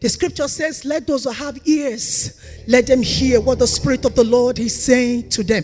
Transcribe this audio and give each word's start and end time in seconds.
The 0.00 0.08
scripture 0.08 0.48
says, 0.48 0.84
Let 0.84 1.06
those 1.06 1.24
who 1.24 1.30
have 1.30 1.58
ears, 1.66 2.40
let 2.66 2.86
them 2.86 3.02
hear 3.02 3.40
what 3.40 3.58
the 3.58 3.66
Spirit 3.66 4.04
of 4.06 4.14
the 4.14 4.24
Lord 4.24 4.58
is 4.58 4.74
saying 4.82 5.28
to 5.30 5.42
them. 5.42 5.62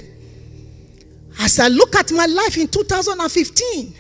As 1.39 1.59
I 1.59 1.69
look 1.69 1.97
at 1.97 2.13
my 2.13 2.27
life 2.27 2.59
in 2.59 2.69
2015, 2.69 3.95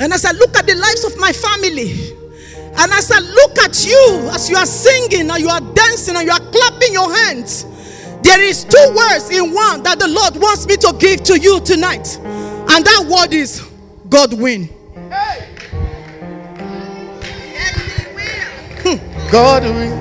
and 0.00 0.12
as 0.12 0.24
I 0.24 0.30
look 0.32 0.56
at 0.56 0.66
the 0.66 0.74
lives 0.74 1.04
of 1.04 1.18
my 1.18 1.32
family, 1.32 2.12
and 2.78 2.92
as 2.92 3.10
I 3.10 3.18
look 3.18 3.58
at 3.58 3.84
you, 3.84 4.30
as 4.32 4.48
you 4.48 4.56
are 4.56 4.66
singing, 4.66 5.28
and 5.28 5.40
you 5.40 5.48
are 5.48 5.60
dancing, 5.60 6.14
and 6.14 6.24
you 6.24 6.32
are 6.32 6.52
clapping 6.52 6.92
your 6.92 7.12
hands, 7.12 7.64
there 8.22 8.40
is 8.40 8.62
two 8.64 8.94
words 8.94 9.30
in 9.30 9.52
one 9.52 9.82
that 9.82 9.98
the 9.98 10.08
Lord 10.08 10.36
wants 10.36 10.66
me 10.66 10.76
to 10.76 10.94
give 11.00 11.24
to 11.24 11.38
you 11.38 11.60
tonight. 11.60 12.16
And 12.22 12.84
that 12.84 13.06
word 13.08 13.34
is 13.34 13.68
God 14.08 14.32
win. 14.34 14.68
God 19.30 19.62
win. 19.62 19.92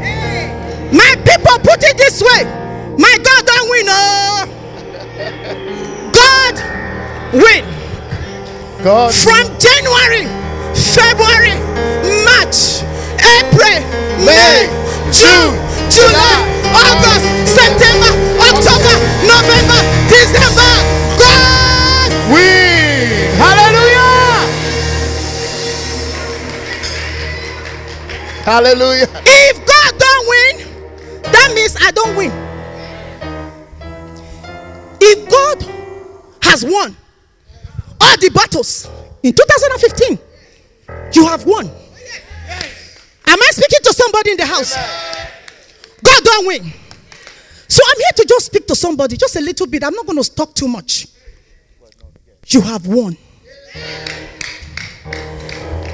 My 0.96 1.16
people 1.27 1.59
put 1.59 1.84
it 1.84 1.98
this 1.98 2.22
way. 2.22 2.44
My 2.98 3.13
God 3.23 3.45
don't 3.45 3.70
win. 3.70 3.85
Oh. 3.90 4.48
God 6.16 6.55
win. 7.34 7.66
God 8.84 9.13
From 9.13 9.52
January, 9.59 10.32
February, 10.71 11.59
March, 12.23 12.80
April, 13.20 13.84
May, 14.23 14.71
June, 15.12 15.59
July, 15.91 16.40
August, 16.71 17.27
September, 17.52 18.12
October, 18.40 18.96
November, 19.27 19.80
December. 20.07 20.71
God 21.20 22.12
win. 22.32 22.56
Hallelujah. 28.47 29.09
If 29.25 29.57
God 29.65 29.99
don't 29.99 30.29
win, 30.29 31.21
that 31.33 31.51
means 31.53 31.75
I 31.81 31.91
don't 31.91 32.15
win. 32.15 32.31
If 35.01 35.29
God 35.29 35.62
has 36.41 36.63
won 36.63 36.95
all 37.99 38.17
the 38.17 38.29
battles 38.34 38.89
in 39.21 39.34
2015, 39.34 40.17
you 41.12 41.27
have 41.27 41.45
won. 41.45 41.65
Am 41.67 41.73
I 43.37 43.49
speaking 43.51 43.79
to 43.84 43.93
somebody 43.93 44.31
in 44.31 44.37
the 44.37 44.45
house? 44.45 44.73
God 46.01 46.23
don't 46.23 46.48
win. 46.48 46.71
So 47.67 47.84
I'm 47.85 47.98
here 47.98 48.13
to 48.15 48.26
just 48.29 48.45
speak 48.45 48.65
to 48.67 48.76
somebody, 48.77 49.17
just 49.17 49.35
a 49.35 49.41
little 49.41 49.67
bit. 49.67 49.84
I'm 49.84 49.93
not 49.93 50.05
going 50.05 50.23
to 50.23 50.34
talk 50.34 50.55
too 50.55 50.70
much. 50.70 51.07
You 52.48 52.61
have 52.61 52.87
won. 52.87 53.17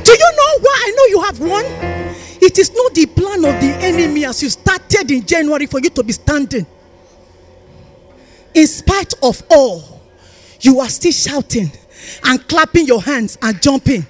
Do 0.03 0.11
you 0.11 0.31
know 0.37 0.59
why 0.59 0.83
I 0.85 0.93
know 0.95 1.05
you 1.05 1.21
have 1.23 1.39
won? 1.39 2.03
It 2.45 2.59
is 2.59 2.73
not 2.73 2.93
the 2.93 3.05
plan 3.05 3.45
of 3.45 3.61
the 3.61 3.73
enemy 3.85 4.25
as 4.25 4.43
you 4.43 4.49
started 4.49 5.09
in 5.09 5.25
January 5.25 5.65
for 5.65 5.79
you 5.79 5.89
to 5.91 6.03
be 6.03 6.11
standing. 6.11 6.67
In 8.53 8.67
spite 8.67 9.13
of 9.23 9.41
all, 9.49 10.01
you 10.59 10.81
are 10.81 10.89
still 10.89 11.13
shouting 11.13 11.71
and 12.25 12.45
clapping 12.49 12.85
your 12.85 13.01
hands 13.01 13.37
and 13.41 13.61
jumping. 13.61 14.05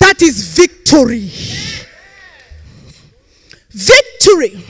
That 0.00 0.22
is 0.22 0.56
victory. 0.56 1.30
Victory. 3.68 4.64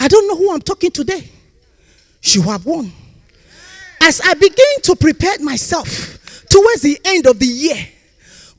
I 0.00 0.08
don't 0.08 0.26
know 0.26 0.34
who 0.36 0.52
I'm 0.52 0.60
talking 0.60 0.90
today. 0.90 1.30
You 2.22 2.42
have 2.42 2.66
won. 2.66 2.90
As 4.00 4.20
I 4.24 4.34
begin 4.34 4.82
to 4.82 4.96
prepare 4.96 5.38
myself 5.38 6.18
towards 6.50 6.82
the 6.82 6.98
end 7.04 7.28
of 7.28 7.38
the 7.38 7.46
year, 7.46 7.86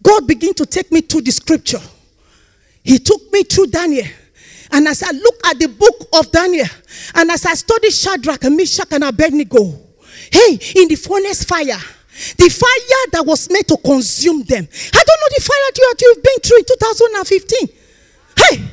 God 0.01 0.27
began 0.27 0.53
to 0.53 0.65
take 0.65 0.93
me 0.93 1.01
to 1.01 1.19
the 1.21 1.31
scripture. 1.31 1.81
He 2.83 2.99
took 2.99 3.31
me 3.31 3.43
through 3.43 3.67
Daniel. 3.67 4.07
And 4.71 4.87
as 4.87 5.03
I 5.03 5.11
look 5.11 5.35
at 5.45 5.59
the 5.59 5.67
book 5.67 6.07
of 6.13 6.31
Daniel, 6.31 6.67
and 7.15 7.31
as 7.31 7.45
I 7.45 7.53
study 7.53 7.89
Shadrach 7.91 8.43
Meshach 8.43 8.91
and 8.91 9.03
Abednego, 9.03 9.79
hey, 10.31 10.59
in 10.75 10.87
the 10.87 10.95
furnace 10.95 11.43
fire, 11.43 11.79
the 12.37 12.49
fire 12.49 13.09
that 13.11 13.23
was 13.25 13.49
meant 13.49 13.67
to 13.67 13.77
consume 13.77 14.43
them. 14.43 14.67
I 14.67 15.03
don't 15.03 15.19
know 15.21 15.29
the 15.35 15.41
fire 15.41 15.71
that 15.73 16.01
you've 16.01 16.23
been 16.23 16.39
through 16.43 16.57
in 16.57 16.65
2015. 16.65 17.69
Hey, 18.37 18.63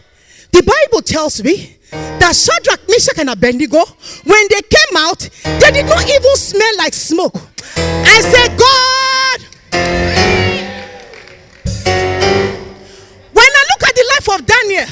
the 0.52 0.62
Bible 0.62 1.02
tells 1.02 1.42
me 1.42 1.76
that 1.90 2.34
Shadrach, 2.34 2.88
Meshach, 2.88 3.18
and 3.18 3.30
Abednego, 3.30 3.84
when 4.24 4.48
they 4.48 4.62
came 4.62 4.96
out, 4.98 5.20
they 5.44 5.70
did 5.70 5.86
not 5.86 6.08
even 6.08 6.36
smell 6.36 6.76
like 6.78 6.94
smoke. 6.94 7.36
I 7.76 8.20
said, 8.20 8.58
God, 8.58 8.99
of 14.40 14.46
Daniel, 14.46 14.86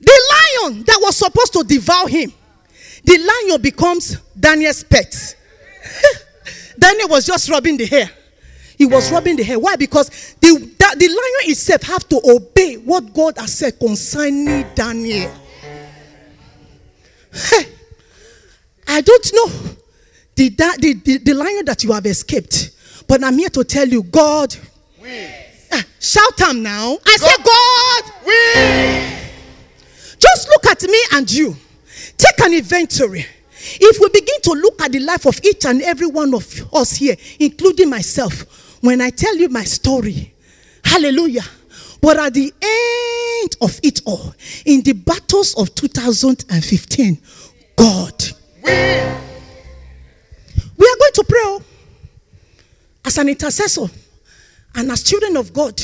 the 0.00 0.20
lion 0.62 0.84
that 0.84 0.98
was 1.00 1.16
supposed 1.16 1.52
to 1.54 1.64
devour 1.64 2.08
him, 2.08 2.32
the 3.04 3.18
lion 3.18 3.60
becomes 3.62 4.18
Daniel's 4.38 4.84
pet. 4.84 5.36
Daniel 6.78 7.08
was 7.08 7.26
just 7.26 7.48
rubbing 7.48 7.76
the 7.76 7.86
hair. 7.86 8.10
He 8.76 8.84
was 8.84 9.10
rubbing 9.10 9.36
the 9.36 9.42
hair. 9.42 9.58
Why? 9.58 9.76
Because 9.76 10.34
the, 10.40 10.74
that, 10.78 10.98
the 10.98 11.08
lion 11.08 11.50
itself 11.50 11.82
have 11.82 12.06
to 12.10 12.20
obey 12.24 12.74
what 12.74 13.14
God 13.14 13.38
has 13.38 13.54
said 13.54 13.78
concerning 13.78 14.66
Daniel. 14.74 15.32
I 18.88 19.00
don't 19.00 19.32
know 19.34 19.46
the, 20.34 20.48
the, 20.50 21.00
the, 21.04 21.18
the 21.18 21.34
lion 21.34 21.64
that 21.64 21.82
you 21.84 21.92
have 21.92 22.04
escaped, 22.06 22.70
but 23.08 23.24
I'm 23.24 23.38
here 23.38 23.48
to 23.50 23.64
tell 23.64 23.88
you, 23.88 24.02
God. 24.02 24.54
Ah, 25.02 25.45
shout 26.00 26.40
him 26.40 26.62
now. 26.62 26.98
I 27.06 27.16
say, 27.16 27.42
God. 27.44 28.12
Win. 28.26 29.16
Just 30.18 30.48
look 30.48 30.66
at 30.66 30.82
me 30.82 30.98
and 31.12 31.30
you. 31.30 31.56
Take 32.16 32.40
an 32.40 32.54
inventory. 32.54 33.26
If 33.58 34.00
we 34.00 34.08
begin 34.08 34.40
to 34.42 34.52
look 34.52 34.80
at 34.82 34.92
the 34.92 35.00
life 35.00 35.26
of 35.26 35.40
each 35.44 35.64
and 35.64 35.82
every 35.82 36.06
one 36.06 36.34
of 36.34 36.74
us 36.74 36.96
here, 36.96 37.16
including 37.40 37.90
myself, 37.90 38.78
when 38.82 39.00
I 39.00 39.10
tell 39.10 39.36
you 39.36 39.48
my 39.48 39.64
story, 39.64 40.32
hallelujah. 40.84 41.44
But 42.00 42.18
at 42.18 42.34
the 42.34 42.52
end 42.62 43.56
of 43.60 43.78
it 43.82 44.00
all, 44.04 44.34
in 44.64 44.82
the 44.82 44.92
battles 44.92 45.54
of 45.54 45.74
2015, 45.74 47.18
God. 47.76 48.24
Win. 48.62 49.20
We 50.76 50.86
are 50.86 50.98
going 50.98 51.12
to 51.14 51.24
pray 51.28 51.40
oh. 51.42 51.62
as 53.04 53.18
an 53.18 53.28
intercessor 53.28 53.86
and 54.76 54.92
as 54.92 55.02
children 55.02 55.36
of 55.36 55.52
God. 55.52 55.80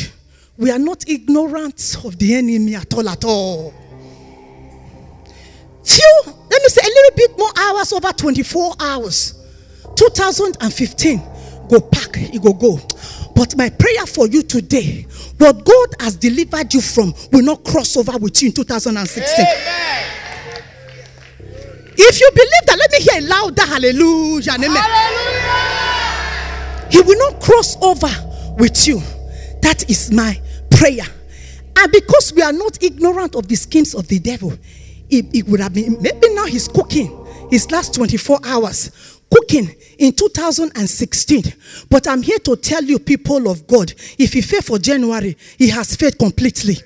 We 0.58 0.70
are 0.70 0.78
not 0.78 1.08
ignorant 1.08 1.96
of 2.04 2.18
the 2.18 2.34
enemy 2.34 2.74
at 2.74 2.92
all, 2.94 3.08
at 3.08 3.24
all. 3.24 3.74
Few, 5.82 6.22
let 6.26 6.62
me 6.62 6.68
say 6.68 6.82
a 6.82 6.88
little 6.88 7.16
bit 7.16 7.38
more 7.38 7.50
hours, 7.58 7.92
over 7.92 8.12
24 8.12 8.74
hours. 8.78 9.34
2015, 9.96 11.20
go 11.68 11.80
pack, 11.80 12.16
it 12.18 12.42
go 12.42 12.52
go. 12.52 12.78
But 13.34 13.56
my 13.56 13.70
prayer 13.70 14.06
for 14.06 14.28
you 14.28 14.42
today, 14.42 15.06
what 15.38 15.64
God 15.64 15.88
has 16.00 16.16
delivered 16.16 16.72
you 16.72 16.80
from 16.80 17.14
will 17.32 17.42
not 17.42 17.64
cross 17.64 17.96
over 17.96 18.16
with 18.18 18.40
you 18.42 18.48
in 18.48 18.54
2016. 18.54 19.44
Amen. 19.44 20.22
If 21.94 22.20
you 22.20 22.30
believe 22.34 22.66
that, 22.66 22.76
let 22.78 22.90
me 22.92 23.00
hear 23.00 23.20
a 23.22 23.26
louder 23.26 23.66
hallelujah. 23.66 24.52
Amen. 24.52 24.70
Hallelujah. 24.70 25.82
He 26.90 27.00
will 27.00 27.18
not 27.18 27.40
cross 27.40 27.76
over 27.82 28.31
with 28.58 28.86
you. 28.86 29.00
That 29.62 29.88
is 29.88 30.12
my 30.12 30.40
prayer. 30.70 31.06
And 31.76 31.92
because 31.92 32.32
we 32.34 32.42
are 32.42 32.52
not 32.52 32.82
ignorant 32.82 33.34
of 33.34 33.48
the 33.48 33.54
schemes 33.54 33.94
of 33.94 34.08
the 34.08 34.18
devil, 34.18 34.52
it, 35.10 35.26
it 35.34 35.46
would 35.48 35.60
have 35.60 35.74
been 35.74 36.00
maybe 36.00 36.34
now 36.34 36.46
he's 36.46 36.68
cooking 36.68 37.18
his 37.50 37.70
last 37.70 37.94
24 37.94 38.40
hours, 38.44 39.20
cooking 39.30 39.74
in 39.98 40.12
2016. 40.12 41.42
But 41.90 42.08
I'm 42.08 42.22
here 42.22 42.38
to 42.40 42.56
tell 42.56 42.82
you, 42.82 42.98
people 42.98 43.48
of 43.48 43.66
God, 43.66 43.92
if 44.18 44.32
he 44.32 44.40
failed 44.40 44.64
for 44.64 44.78
January, 44.78 45.36
he 45.58 45.68
has 45.68 45.96
failed 45.96 46.18
completely. 46.18 46.76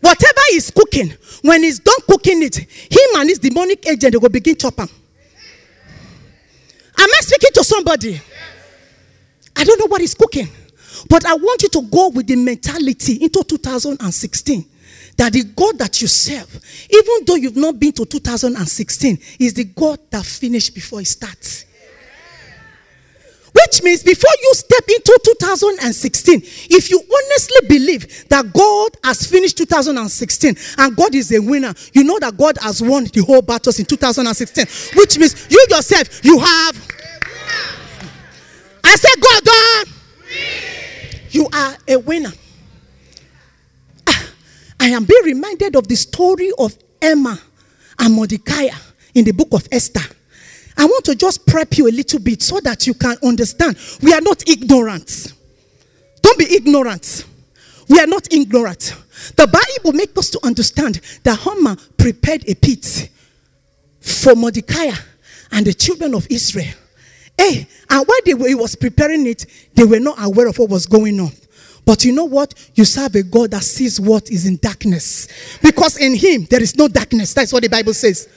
Whatever 0.00 0.40
he's 0.50 0.70
cooking, 0.70 1.14
when 1.42 1.62
he's 1.62 1.78
done 1.78 2.00
cooking 2.08 2.42
it, 2.42 2.56
him 2.56 3.20
and 3.20 3.28
his 3.28 3.38
demonic 3.38 3.86
agent 3.86 4.20
will 4.20 4.28
begin 4.28 4.56
chop 4.56 4.78
him. 4.78 4.88
Am 6.98 7.08
I 7.08 7.18
speaking 7.20 7.50
to 7.54 7.64
somebody? 7.64 8.20
I 9.56 9.64
don't 9.64 9.78
know 9.78 9.86
what 9.86 10.00
he's 10.00 10.14
cooking, 10.14 10.48
but 11.08 11.24
I 11.24 11.34
want 11.34 11.62
you 11.62 11.68
to 11.70 11.82
go 11.82 12.10
with 12.10 12.26
the 12.26 12.36
mentality 12.36 13.14
into 13.22 13.42
2016 13.42 14.64
that 15.16 15.32
the 15.32 15.44
God 15.44 15.78
that 15.78 16.00
you 16.00 16.08
serve, 16.08 16.60
even 16.90 17.24
though 17.26 17.36
you've 17.36 17.56
not 17.56 17.80
been 17.80 17.92
to 17.92 18.04
2016, 18.04 19.18
is 19.40 19.54
the 19.54 19.64
God 19.64 19.98
that 20.10 20.24
finished 20.24 20.74
before 20.74 21.00
it 21.00 21.06
starts. 21.06 21.64
Which 23.52 23.82
means 23.82 24.02
before 24.02 24.30
you 24.42 24.52
step 24.54 24.84
into 24.86 25.18
2016, 25.24 26.42
if 26.70 26.90
you 26.90 26.98
honestly 26.98 27.68
believe 27.68 28.28
that 28.28 28.52
God 28.52 28.90
has 29.02 29.26
finished 29.26 29.56
2016 29.56 30.56
and 30.76 30.96
God 30.96 31.14
is 31.14 31.32
a 31.32 31.38
winner, 31.38 31.72
you 31.94 32.04
know 32.04 32.18
that 32.18 32.36
God 32.36 32.58
has 32.60 32.82
won 32.82 33.04
the 33.04 33.24
whole 33.24 33.40
battles 33.40 33.78
in 33.78 33.86
2016. 33.86 34.98
Which 34.98 35.18
means 35.18 35.46
you 35.50 35.64
yourself, 35.70 36.22
you 36.22 36.38
have. 36.38 36.88
I 38.86 38.96
said, 38.96 39.20
God 39.20 39.44
done. 39.44 39.94
You 41.30 41.48
are 41.52 41.76
a 41.88 41.96
winner. 41.98 42.32
Ah, 44.06 44.30
I 44.80 44.86
am 44.86 45.04
being 45.04 45.24
reminded 45.24 45.74
of 45.76 45.88
the 45.88 45.96
story 45.96 46.50
of 46.56 46.76
Haman 47.00 47.38
and 47.98 48.14
Mordecai 48.14 48.68
in 49.14 49.24
the 49.24 49.32
book 49.32 49.48
of 49.52 49.66
Esther. 49.72 50.14
I 50.78 50.84
want 50.84 51.04
to 51.06 51.14
just 51.16 51.46
prep 51.46 51.76
you 51.78 51.88
a 51.88 51.90
little 51.90 52.20
bit 52.20 52.42
so 52.42 52.60
that 52.60 52.86
you 52.86 52.94
can 52.94 53.16
understand. 53.24 53.76
We 54.02 54.12
are 54.12 54.20
not 54.20 54.48
ignorant. 54.48 55.32
Don't 56.22 56.38
be 56.38 56.54
ignorant. 56.54 57.24
We 57.88 57.98
are 57.98 58.06
not 58.06 58.32
ignorant. 58.32 58.94
The 59.36 59.46
Bible 59.46 59.92
makes 59.92 60.16
us 60.18 60.30
to 60.30 60.40
understand 60.44 61.00
that 61.24 61.40
Haman 61.40 61.76
prepared 61.96 62.48
a 62.48 62.54
pit 62.54 63.10
for 64.00 64.34
Mordecai 64.34 64.90
and 65.50 65.66
the 65.66 65.74
children 65.74 66.14
of 66.14 66.26
Israel. 66.30 66.74
Hey, 67.38 67.66
and 67.90 68.06
while 68.06 68.18
they 68.24 68.34
were, 68.34 68.48
he 68.48 68.54
was 68.54 68.74
preparing 68.74 69.26
it, 69.26 69.46
they 69.74 69.84
were 69.84 70.00
not 70.00 70.16
aware 70.22 70.48
of 70.48 70.58
what 70.58 70.70
was 70.70 70.86
going 70.86 71.20
on. 71.20 71.32
But 71.84 72.04
you 72.04 72.12
know 72.12 72.24
what? 72.24 72.54
You 72.74 72.84
serve 72.84 73.14
a 73.14 73.22
God 73.22 73.52
that 73.52 73.62
sees 73.62 74.00
what 74.00 74.30
is 74.30 74.44
in 74.46 74.56
darkness. 74.56 75.28
Because 75.62 75.96
in 75.98 76.16
him 76.16 76.46
there 76.50 76.60
is 76.62 76.76
no 76.76 76.88
darkness. 76.88 77.32
That's 77.32 77.52
what 77.52 77.62
the 77.62 77.68
Bible 77.68 77.94
says. 77.94 78.28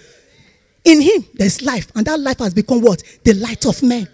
In 0.86 1.02
him 1.02 1.26
there's 1.34 1.62
life, 1.62 1.92
and 1.96 2.06
that 2.06 2.20
life 2.20 2.40
has 2.40 2.54
become 2.54 2.82
what? 2.82 3.02
The 3.24 3.34
light 3.34 3.66
of 3.66 3.82
men. 3.82 4.08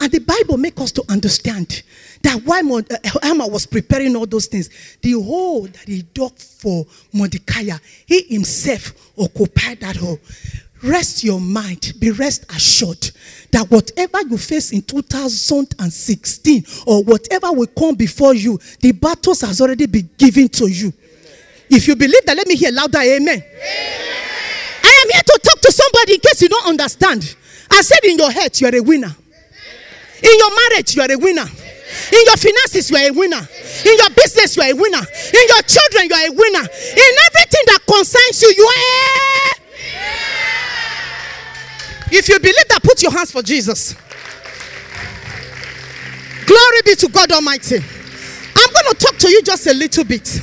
And 0.00 0.10
the 0.10 0.20
Bible 0.20 0.56
makes 0.56 0.80
us 0.80 0.92
to 0.92 1.04
understand 1.10 1.82
that 2.22 2.42
while 2.44 2.76
uh, 2.76 2.82
Haman 3.22 3.52
was 3.52 3.66
preparing 3.66 4.16
all 4.16 4.26
those 4.26 4.46
things, 4.46 4.70
the 5.02 5.12
hole 5.12 5.62
that 5.62 5.84
he 5.86 6.02
dug 6.02 6.38
for 6.38 6.86
Mordecai, 7.12 7.76
he 8.06 8.22
himself 8.22 8.94
occupied 9.18 9.80
that 9.80 9.96
hole. 9.96 10.18
Rest 10.82 11.24
your 11.24 11.40
mind, 11.40 11.92
be 11.98 12.10
rest 12.10 12.44
assured 12.54 13.10
that 13.50 13.70
whatever 13.70 14.22
you 14.22 14.38
face 14.38 14.72
in 14.72 14.80
2016 14.80 16.64
or 16.86 17.04
whatever 17.04 17.52
will 17.52 17.66
come 17.66 17.94
before 17.94 18.34
you, 18.34 18.58
the 18.80 18.92
battles 18.92 19.42
has 19.42 19.60
already 19.60 19.86
been 19.86 20.08
given 20.16 20.48
to 20.48 20.66
you. 20.68 20.92
If 21.68 21.86
you 21.86 21.96
believe 21.96 22.24
that, 22.24 22.36
let 22.36 22.46
me 22.46 22.56
hear 22.56 22.72
louder, 22.72 22.98
amen. 22.98 23.28
amen. 23.28 23.44
I 24.82 25.04
am 25.04 25.10
here 25.12 25.22
to 25.22 25.40
talk 25.44 25.60
to 25.60 25.72
somebody 25.72 26.14
in 26.14 26.20
case 26.20 26.40
you 26.42 26.48
don't 26.48 26.66
understand. 26.66 27.36
I 27.70 27.82
said 27.82 28.00
in 28.04 28.16
your 28.16 28.30
head, 28.30 28.58
you 28.60 28.66
are 28.66 28.74
a 28.74 28.80
winner. 28.80 29.14
In 30.22 30.38
your 30.38 30.50
marriage, 30.50 30.96
you 30.96 31.02
are 31.02 31.12
a 31.12 31.16
winner. 31.16 31.46
In 32.12 32.22
your 32.24 32.36
finances, 32.36 32.90
you 32.90 32.96
are 32.96 33.08
a 33.08 33.10
winner. 33.10 33.40
In 33.84 33.96
your 33.98 34.10
business, 34.10 34.56
you 34.56 34.62
are 34.62 34.70
a 34.70 34.74
winner. 34.74 34.98
In 34.98 35.44
your 35.48 35.62
children, 35.62 36.08
you 36.08 36.16
are 36.16 36.26
a 36.26 36.32
winner. 36.32 36.64
In 36.64 37.12
everything 37.28 37.64
that 37.66 37.80
concerns 37.86 38.42
you, 38.42 38.54
you 38.56 38.64
are. 38.64 39.49
If 42.20 42.28
you 42.28 42.38
believe 42.38 42.68
that, 42.68 42.82
put 42.82 43.02
your 43.02 43.12
hands 43.12 43.30
for 43.30 43.40
Jesus. 43.40 43.94
Glory 46.44 46.80
be 46.84 46.94
to 46.96 47.08
God 47.08 47.32
Almighty. 47.32 47.76
I'm 47.76 48.72
going 48.74 48.84
to 48.90 48.94
talk 48.98 49.16
to 49.20 49.30
you 49.30 49.42
just 49.42 49.66
a 49.66 49.72
little 49.72 50.04
bit. 50.04 50.38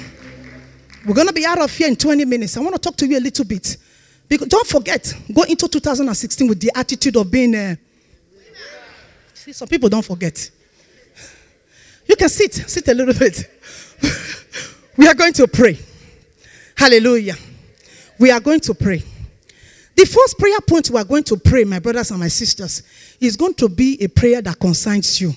We're 1.06 1.14
going 1.14 1.28
to 1.28 1.34
be 1.34 1.46
out 1.46 1.62
of 1.62 1.72
here 1.72 1.88
in 1.88 1.96
20 1.96 2.26
minutes. 2.26 2.58
I 2.58 2.62
want 2.62 2.74
to 2.74 2.82
talk 2.82 2.96
to 2.96 3.06
you 3.06 3.20
a 3.20 3.22
little 3.22 3.46
bit. 3.46 3.78
Because 4.28 4.48
don't 4.48 4.66
forget, 4.66 5.14
go 5.32 5.44
into 5.44 5.68
2016 5.68 6.48
with 6.48 6.60
the 6.60 6.72
attitude 6.74 7.16
of 7.16 7.30
being 7.30 7.54
a. 7.54 7.78
See, 9.36 9.54
some 9.54 9.68
people 9.68 9.88
don't 9.88 10.04
forget. 10.04 10.50
You 12.08 12.16
can 12.16 12.30
sit, 12.30 12.56
sit 12.56 12.88
a 12.88 12.94
little 12.96 13.14
bit. 13.14 13.48
we 14.98 15.08
are 15.08 15.14
going 15.14 15.34
to 15.34 15.48
pray. 15.48 15.78
Hallelujah. 16.76 17.36
We 18.18 18.32
are 18.32 18.40
going 18.40 18.62
to 18.62 18.74
pray. 18.74 19.04
The 19.98 20.06
first 20.06 20.38
prayer 20.38 20.62
point 20.62 20.92
we 20.92 21.00
are 21.00 21.04
going 21.04 21.24
to 21.24 21.38
pray, 21.38 21.64
my 21.64 21.80
brothers 21.80 22.12
and 22.12 22.20
my 22.20 22.28
sisters, 22.28 22.84
is 23.20 23.36
going 23.36 23.56
to 23.56 23.68
be 23.68 23.98
a 24.04 24.08
prayer 24.08 24.44
that 24.44 24.60
concerns 24.60 25.20
you. 25.20 25.34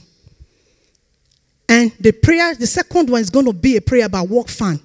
And 1.66 1.90
the 1.98 2.12
prayer, 2.12 2.54
the 2.54 2.66
second 2.66 3.08
one 3.08 3.22
is 3.22 3.30
going 3.30 3.46
to 3.46 3.54
be 3.54 3.78
a 3.78 3.80
prayer 3.80 4.04
about 4.04 4.28
work 4.28 4.48
fan. 4.48 4.78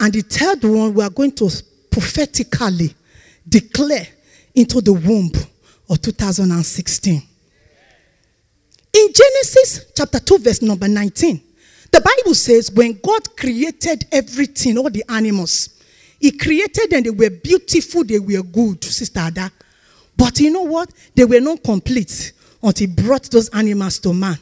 And 0.00 0.12
the 0.12 0.22
third 0.22 0.64
one, 0.64 0.94
we 0.94 1.04
are 1.04 1.10
going 1.10 1.30
to 1.36 1.48
prophetically 1.92 2.92
declare 3.48 4.08
into 4.52 4.80
the 4.80 4.92
womb 4.92 5.30
of 5.88 6.02
2016. 6.02 7.22
In 8.94 9.08
Genesis 9.14 9.92
chapter 9.96 10.18
2, 10.18 10.38
verse 10.38 10.60
number 10.60 10.88
19, 10.88 11.40
the 11.92 12.00
Bible 12.00 12.34
says, 12.34 12.72
when 12.72 12.98
God 13.00 13.36
created 13.36 14.06
everything, 14.10 14.76
all 14.76 14.90
the 14.90 15.04
animals, 15.08 15.71
He 16.22 16.30
created 16.30 16.88
them, 16.88 17.02
they 17.02 17.10
were 17.10 17.30
beautiful, 17.30 18.04
they 18.04 18.20
were 18.20 18.44
good, 18.44 18.84
Sister 18.84 19.20
Ada. 19.26 19.50
But 20.16 20.38
you 20.38 20.52
know 20.52 20.62
what? 20.62 20.88
They 21.16 21.24
were 21.24 21.40
not 21.40 21.64
complete 21.64 22.32
until 22.62 22.86
He 22.86 22.94
brought 22.94 23.24
those 23.24 23.48
animals 23.48 23.98
to 23.98 24.14
man. 24.14 24.38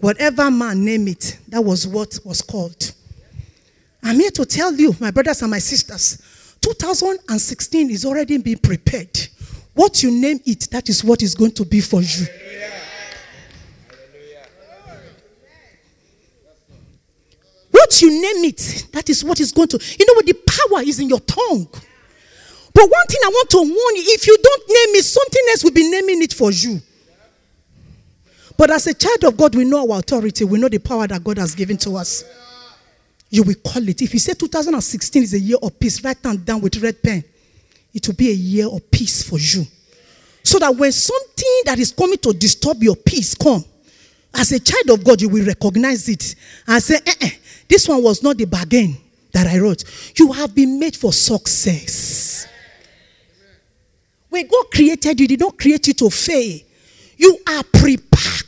Whatever 0.00 0.50
man 0.50 0.84
name 0.84 1.06
it, 1.06 1.38
that 1.48 1.62
was 1.62 1.86
what 1.86 2.18
was 2.24 2.42
called. 2.42 2.92
I'm 4.02 4.18
here 4.18 4.32
to 4.32 4.44
tell 4.44 4.74
you, 4.74 4.96
my 4.98 5.12
brothers 5.12 5.40
and 5.42 5.52
my 5.52 5.60
sisters, 5.60 6.56
2016 6.62 7.90
is 7.90 8.04
already 8.04 8.38
being 8.38 8.58
prepared. 8.58 9.16
What 9.74 10.02
you 10.02 10.10
name 10.10 10.40
it, 10.46 10.68
that 10.72 10.88
is 10.88 11.04
what 11.04 11.22
is 11.22 11.36
going 11.36 11.52
to 11.52 11.64
be 11.64 11.80
for 11.80 12.02
you. 12.02 12.26
What 17.90 18.02
you 18.02 18.10
name 18.22 18.44
it, 18.44 18.86
that 18.92 19.10
is 19.10 19.24
what 19.24 19.40
is 19.40 19.50
going 19.50 19.66
to. 19.66 19.76
You 19.98 20.06
know 20.06 20.14
what? 20.14 20.24
The 20.24 20.34
power 20.34 20.80
is 20.82 21.00
in 21.00 21.08
your 21.08 21.18
tongue. 21.18 21.66
But 22.72 22.88
one 22.88 23.06
thing 23.08 23.18
I 23.24 23.28
want 23.28 23.50
to 23.50 23.56
warn 23.58 23.96
you 23.96 24.04
if 24.06 24.28
you 24.28 24.36
don't 24.40 24.68
name 24.68 24.94
it, 24.94 25.02
something 25.04 25.42
else 25.50 25.64
will 25.64 25.72
be 25.72 25.90
naming 25.90 26.22
it 26.22 26.32
for 26.32 26.52
you. 26.52 26.80
But 28.56 28.70
as 28.70 28.86
a 28.86 28.94
child 28.94 29.24
of 29.24 29.36
God, 29.36 29.56
we 29.56 29.64
know 29.64 29.90
our 29.90 29.98
authority, 29.98 30.44
we 30.44 30.60
know 30.60 30.68
the 30.68 30.78
power 30.78 31.08
that 31.08 31.24
God 31.24 31.38
has 31.38 31.56
given 31.56 31.76
to 31.78 31.96
us. 31.96 32.22
You 33.28 33.42
will 33.42 33.56
call 33.56 33.88
it. 33.88 34.00
If 34.02 34.12
you 34.14 34.20
say 34.20 34.34
2016 34.34 35.22
is 35.24 35.34
a 35.34 35.40
year 35.40 35.56
of 35.60 35.76
peace, 35.80 36.04
write 36.04 36.22
down 36.22 36.44
down 36.44 36.60
with 36.60 36.76
red 36.76 37.02
pen. 37.02 37.24
It 37.92 38.06
will 38.06 38.14
be 38.14 38.30
a 38.30 38.34
year 38.34 38.68
of 38.68 38.88
peace 38.88 39.28
for 39.28 39.36
you. 39.40 39.64
So 40.44 40.60
that 40.60 40.76
when 40.76 40.92
something 40.92 41.62
that 41.64 41.80
is 41.80 41.90
coming 41.90 42.18
to 42.18 42.32
disturb 42.34 42.84
your 42.84 42.94
peace 42.94 43.34
come, 43.34 43.64
as 44.32 44.52
a 44.52 44.60
child 44.60 44.90
of 44.90 45.02
God, 45.04 45.20
you 45.20 45.28
will 45.28 45.44
recognize 45.44 46.08
it 46.08 46.36
and 46.68 46.80
say, 46.80 47.00
eh, 47.04 47.14
eh, 47.20 47.30
this 47.70 47.88
one 47.88 48.02
was 48.02 48.20
not 48.20 48.36
the 48.36 48.46
bargain 48.46 48.96
that 49.32 49.46
I 49.46 49.58
wrote. 49.60 49.84
You 50.18 50.32
have 50.32 50.52
been 50.52 50.80
made 50.80 50.96
for 50.96 51.12
success. 51.12 52.48
When 54.28 54.46
God 54.48 54.66
created 54.72 55.20
you, 55.20 55.24
He 55.24 55.28
did 55.28 55.40
not 55.40 55.56
create 55.56 55.86
you 55.86 55.94
to 55.94 56.10
fail. 56.10 56.58
You 57.16 57.38
are 57.48 57.62
prepared. 57.62 58.44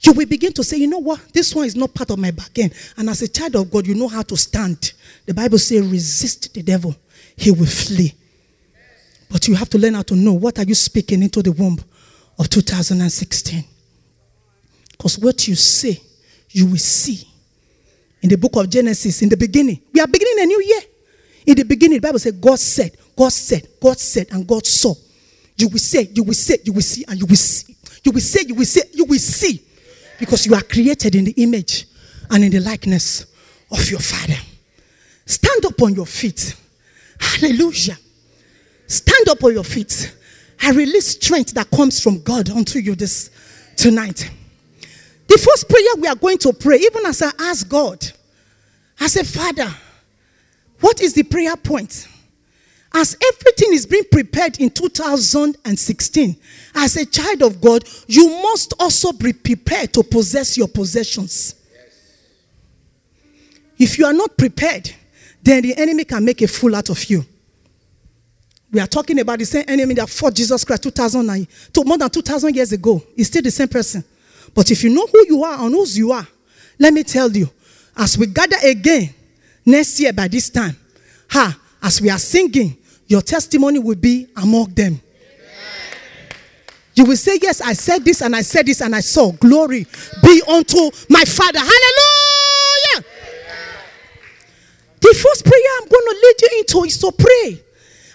You 0.00 0.12
will 0.12 0.26
begin 0.26 0.54
to 0.54 0.64
say, 0.64 0.78
you 0.78 0.86
know 0.86 1.00
what? 1.00 1.20
This 1.34 1.54
one 1.54 1.66
is 1.66 1.76
not 1.76 1.92
part 1.92 2.10
of 2.10 2.18
my 2.18 2.30
bargain. 2.30 2.70
And 2.96 3.10
as 3.10 3.20
a 3.20 3.28
child 3.28 3.56
of 3.56 3.70
God, 3.70 3.86
you 3.86 3.94
know 3.94 4.08
how 4.08 4.22
to 4.22 4.36
stand. 4.38 4.94
The 5.26 5.34
Bible 5.34 5.58
says, 5.58 5.86
resist 5.86 6.54
the 6.54 6.62
devil, 6.62 6.96
he 7.36 7.50
will 7.50 7.66
flee. 7.66 8.14
But 9.30 9.46
you 9.46 9.54
have 9.56 9.68
to 9.70 9.78
learn 9.78 9.92
how 9.92 10.02
to 10.02 10.16
know 10.16 10.32
what 10.32 10.58
are 10.58 10.64
you 10.64 10.74
speaking 10.74 11.22
into 11.22 11.42
the 11.42 11.52
womb 11.52 11.78
of 12.38 12.48
2016. 12.48 13.64
Because 14.98 15.18
what 15.18 15.46
you 15.46 15.54
say, 15.54 16.00
you 16.50 16.66
will 16.66 16.76
see. 16.76 17.26
In 18.20 18.28
the 18.28 18.36
book 18.36 18.56
of 18.56 18.68
Genesis, 18.68 19.22
in 19.22 19.28
the 19.28 19.36
beginning, 19.36 19.80
we 19.92 20.00
are 20.00 20.06
beginning 20.08 20.42
a 20.42 20.46
new 20.46 20.60
year. 20.60 20.80
In 21.46 21.54
the 21.54 21.62
beginning, 21.62 22.00
the 22.00 22.06
Bible 22.08 22.18
said, 22.18 22.40
God 22.40 22.58
said, 22.58 22.96
God 23.16 23.32
said, 23.32 23.68
God 23.80 23.98
said, 23.98 24.26
and 24.32 24.46
God 24.46 24.66
saw. 24.66 24.94
You 25.56 25.68
will 25.68 25.78
say, 25.78 26.08
you 26.12 26.24
will 26.24 26.34
say, 26.34 26.58
you 26.64 26.72
will 26.72 26.82
see, 26.82 27.04
and 27.06 27.18
you 27.18 27.26
will 27.26 27.36
see. 27.36 27.76
You 28.04 28.12
will 28.12 28.20
say, 28.20 28.42
you 28.46 28.54
will 28.54 28.64
say, 28.64 28.82
you 28.92 29.04
will 29.04 29.18
see. 29.18 29.62
Because 30.18 30.46
you 30.46 30.54
are 30.54 30.62
created 30.62 31.14
in 31.14 31.24
the 31.24 31.32
image 31.42 31.86
and 32.30 32.42
in 32.42 32.50
the 32.50 32.60
likeness 32.60 33.26
of 33.70 33.88
your 33.88 34.00
Father. 34.00 34.38
Stand 35.26 35.64
up 35.66 35.80
on 35.80 35.94
your 35.94 36.06
feet. 36.06 36.56
Hallelujah. 37.20 37.96
Stand 38.86 39.28
up 39.28 39.44
on 39.44 39.52
your 39.52 39.64
feet. 39.64 40.14
I 40.62 40.70
release 40.72 41.08
strength 41.08 41.52
that 41.54 41.70
comes 41.70 42.00
from 42.00 42.22
God 42.22 42.50
unto 42.50 42.78
you 42.78 42.94
this 42.94 43.30
tonight. 43.76 44.30
The 45.28 45.36
first 45.36 45.68
prayer 45.68 45.84
we 45.98 46.08
are 46.08 46.16
going 46.16 46.38
to 46.38 46.52
pray, 46.52 46.78
even 46.78 47.04
as 47.06 47.22
I 47.22 47.30
ask 47.38 47.68
God, 47.68 48.04
I 48.98 49.06
say, 49.06 49.22
Father, 49.22 49.68
what 50.80 51.00
is 51.00 51.12
the 51.12 51.22
prayer 51.22 51.54
point? 51.56 52.08
As 52.94 53.14
everything 53.22 53.74
is 53.74 53.84
being 53.84 54.04
prepared 54.10 54.58
in 54.58 54.70
2016, 54.70 56.36
as 56.74 56.96
a 56.96 57.04
child 57.04 57.42
of 57.42 57.60
God, 57.60 57.84
you 58.06 58.30
must 58.42 58.72
also 58.80 59.12
be 59.12 59.34
prepared 59.34 59.92
to 59.92 60.02
possess 60.02 60.56
your 60.56 60.68
possessions. 60.68 61.54
If 63.78 63.98
you 63.98 64.06
are 64.06 64.14
not 64.14 64.36
prepared, 64.38 64.90
then 65.42 65.62
the 65.62 65.76
enemy 65.76 66.04
can 66.04 66.24
make 66.24 66.40
a 66.40 66.48
fool 66.48 66.74
out 66.74 66.88
of 66.88 67.04
you. 67.10 67.24
We 68.72 68.80
are 68.80 68.86
talking 68.86 69.18
about 69.20 69.38
the 69.38 69.44
same 69.44 69.64
enemy 69.68 69.94
that 69.94 70.08
fought 70.08 70.34
Jesus 70.34 70.64
Christ 70.64 70.82
2009, 70.84 71.46
to 71.74 71.84
more 71.84 71.98
than 71.98 72.08
2,000 72.08 72.56
years 72.56 72.72
ago. 72.72 73.02
He's 73.14 73.26
still 73.26 73.42
the 73.42 73.50
same 73.50 73.68
person. 73.68 74.02
But 74.58 74.72
if 74.72 74.82
you 74.82 74.90
know 74.90 75.06
who 75.06 75.24
you 75.28 75.44
are 75.44 75.64
and 75.64 75.72
whose 75.72 75.96
you 75.96 76.10
are, 76.10 76.26
let 76.80 76.92
me 76.92 77.04
tell 77.04 77.30
you, 77.30 77.48
as 77.96 78.18
we 78.18 78.26
gather 78.26 78.56
again 78.64 79.14
next 79.64 80.00
year 80.00 80.12
by 80.12 80.26
this 80.26 80.50
time, 80.50 80.76
ha, 81.30 81.56
as 81.80 82.00
we 82.02 82.10
are 82.10 82.18
singing, 82.18 82.76
your 83.06 83.22
testimony 83.22 83.78
will 83.78 83.94
be 83.94 84.26
among 84.36 84.74
them. 84.74 85.00
You 86.92 87.04
will 87.04 87.16
say, 87.16 87.38
Yes, 87.40 87.60
I 87.60 87.72
said 87.74 88.04
this 88.04 88.20
and 88.20 88.34
I 88.34 88.42
said 88.42 88.66
this 88.66 88.80
and 88.80 88.96
I 88.96 88.98
saw. 88.98 89.30
Glory 89.30 89.86
be 90.24 90.42
unto 90.48 90.90
my 91.08 91.22
Father. 91.22 91.60
Hallelujah. 91.60 93.04
The 95.00 95.14
first 95.22 95.44
prayer 95.44 95.70
I'm 95.80 95.88
going 95.88 96.04
to 96.04 96.18
lead 96.20 96.34
you 96.42 96.58
into 96.58 96.82
is 96.82 96.98
to 96.98 97.12
pray. 97.12 97.62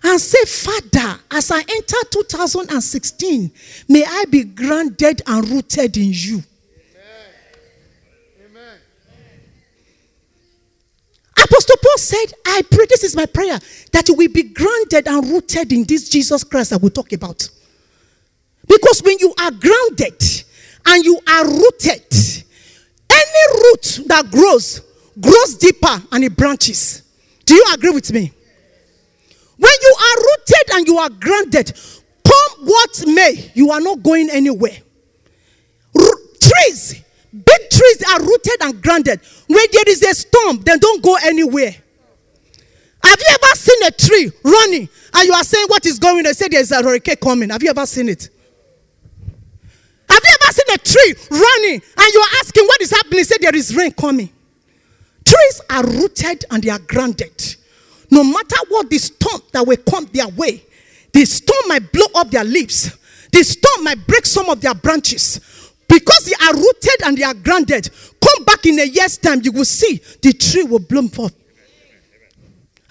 And 0.03 0.19
say, 0.19 0.43
Father, 0.45 1.19
as 1.31 1.50
I 1.50 1.60
enter 1.60 1.98
2016, 2.12 3.51
may 3.88 4.03
I 4.05 4.25
be 4.29 4.43
grounded 4.43 5.22
and 5.25 5.48
rooted 5.48 5.95
in 5.95 6.12
you. 6.12 6.43
Amen. 8.45 8.77
Apostle 11.38 11.77
Paul 11.81 11.98
said, 11.98 12.25
I 12.45 12.62
pray, 12.69 12.86
this 12.89 13.03
is 13.03 13.15
my 13.15 13.25
prayer, 13.25 13.57
that 13.93 14.10
you 14.10 14.15
will 14.15 14.31
be 14.31 14.43
grounded 14.43 15.07
and 15.07 15.25
rooted 15.29 15.72
in 15.72 15.86
this 15.86 16.10
Jesus 16.10 16.43
Christ 16.43 16.72
that 16.72 16.81
we 16.81 16.89
talk 16.89 17.13
about. 17.13 17.50
Because 18.67 19.01
when 19.03 19.17
you 19.19 19.33
are 19.39 19.51
grounded 19.51 20.22
and 20.86 21.05
you 21.05 21.17
are 21.29 21.45
rooted, 21.48 22.13
any 23.10 23.62
root 23.63 24.00
that 24.07 24.27
grows, 24.31 24.81
grows 25.19 25.55
deeper 25.55 26.01
and 26.12 26.24
it 26.25 26.36
branches. 26.36 27.03
Do 27.45 27.55
you 27.55 27.65
agree 27.74 27.91
with 27.91 28.12
me? 28.12 28.31
When 29.57 29.72
you 29.81 29.95
are 30.00 30.17
rooted 30.17 30.75
and 30.75 30.88
you 30.88 30.98
are 30.98 31.10
grounded, 31.10 31.74
come 32.25 32.65
what 32.67 33.03
may, 33.07 33.51
you 33.53 33.72
are 33.72 33.81
not 33.81 34.01
going 34.01 34.29
anywhere. 34.29 34.77
R- 35.95 36.03
trees, 36.39 37.01
big 37.31 37.69
trees 37.69 38.03
are 38.12 38.22
rooted 38.22 38.62
and 38.62 38.81
grounded. 38.81 39.19
When 39.48 39.65
there 39.72 39.83
is 39.88 40.01
a 40.03 40.13
storm, 40.13 40.57
they 40.60 40.77
don't 40.77 41.03
go 41.03 41.17
anywhere. 41.24 41.75
Have 43.03 43.19
you 43.19 43.27
ever 43.29 43.55
seen 43.55 43.83
a 43.83 43.91
tree 43.91 44.31
running 44.43 44.89
and 45.13 45.24
you 45.27 45.33
are 45.33 45.43
saying 45.43 45.65
what 45.67 45.86
is 45.86 46.00
going? 46.00 46.24
They 46.24 46.33
say 46.33 46.48
there's 46.48 46.72
a 46.72 46.81
hurricane 46.81 47.17
coming. 47.17 47.50
Have 47.50 47.62
you 47.62 47.69
ever 47.69 47.86
seen 47.86 48.10
it? 48.10 48.29
Have 50.10 50.22
you 50.24 50.38
ever 50.41 50.53
seen 50.53 50.74
a 50.74 50.77
tree 50.77 51.27
running 51.29 51.81
and 51.98 52.13
you 52.13 52.19
are 52.22 52.39
asking 52.39 52.65
what 52.65 52.81
is 52.81 52.91
happening? 52.91 53.24
Say 53.25 53.36
there 53.41 53.55
is 53.55 53.75
rain 53.75 53.91
coming. 53.91 54.29
Trees 55.25 55.62
are 55.69 55.86
rooted 55.86 56.45
and 56.50 56.63
they 56.63 56.69
are 56.69 56.79
grounded. 56.79 57.55
No 58.13 58.24
matter 58.24 58.58
what 58.70 58.91
the 58.91 59.00
storm 59.00 59.41
that 59.53 59.65
will 59.65 59.77
come 59.89 60.08
their 60.13 60.27
way, 60.27 60.63
the 61.13 61.25
storm 61.25 61.67
might 61.67 61.91
blow 61.91 62.05
up 62.13 62.29
their 62.29 62.43
leaves. 62.43 62.96
The 63.32 63.43
storm 63.43 63.86
might 63.86 64.05
break 64.05 64.27
some 64.27 64.51
of 64.51 64.62
their 64.62 64.75
branches. 64.75 65.39
Because 65.88 66.25
they 66.25 66.46
are 66.46 66.53
rooted 66.53 67.01
and 67.05 67.17
they 67.17 67.24
are 67.24 67.34
grounded, 67.34 67.89
come 68.24 68.43
back 68.46 68.67
in 68.67 68.77
a 68.77 68.84
year's 68.84 69.17
time, 69.17 69.41
you 69.43 69.51
will 69.51 69.65
see 69.65 70.00
the 70.22 70.32
tree 70.32 70.62
will 70.62 70.77
bloom 70.77 71.10
forth. 71.10 71.34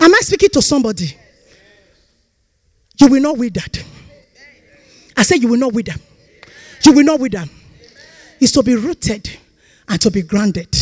Am 0.01 0.13
I 0.13 0.19
speaking 0.23 0.49
to 0.51 0.61
somebody? 0.61 1.17
You 3.01 3.07
will 3.07 3.23
not 3.23 3.39
wither. 3.39 3.63
I 5.17 5.23
say 5.23 5.37
you 5.37 5.47
will 5.47 5.57
not 5.57 5.73
wither. 5.73 5.95
You 6.85 6.95
will 6.95 7.05
not 7.05 7.21
wither. 7.21 7.45
It's 8.41 8.51
to 8.53 8.65
be 8.65 8.75
rooted 8.75 9.31
and 9.89 10.01
to 10.01 10.11
be 10.11 10.23
grounded. 10.23 10.77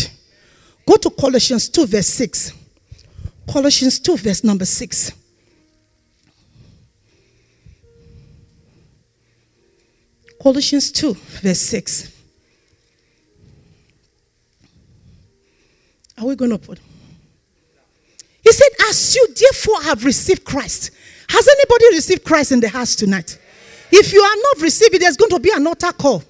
Go 0.86 0.96
to 0.96 1.10
Colossians 1.10 1.68
2, 1.68 1.84
verse 1.84 2.06
6. 2.06 2.54
Colossians 3.50 3.98
2, 3.98 4.16
verse 4.16 4.44
number 4.44 4.64
6. 4.64 5.12
Colossians 10.40 10.92
2, 10.92 11.14
verse 11.14 11.60
6. 11.60 12.12
Are 16.18 16.26
we 16.26 16.36
going 16.36 16.52
to 16.52 16.58
put? 16.58 16.78
He 18.44 18.52
said, 18.52 18.68
As 18.88 19.16
you 19.16 19.26
therefore 19.34 19.82
have 19.82 20.04
received 20.04 20.44
Christ. 20.44 20.92
Has 21.28 21.48
anybody 21.48 21.96
received 21.96 22.24
Christ 22.24 22.52
in 22.52 22.60
the 22.60 22.68
house 22.68 22.94
tonight? 22.94 23.36
If 23.90 24.12
you 24.12 24.20
are 24.20 24.36
not 24.36 24.62
receiving, 24.62 25.00
there's 25.00 25.16
going 25.16 25.30
to 25.30 25.40
be 25.40 25.50
an 25.52 25.66
altar 25.66 25.92
call. 25.92 26.22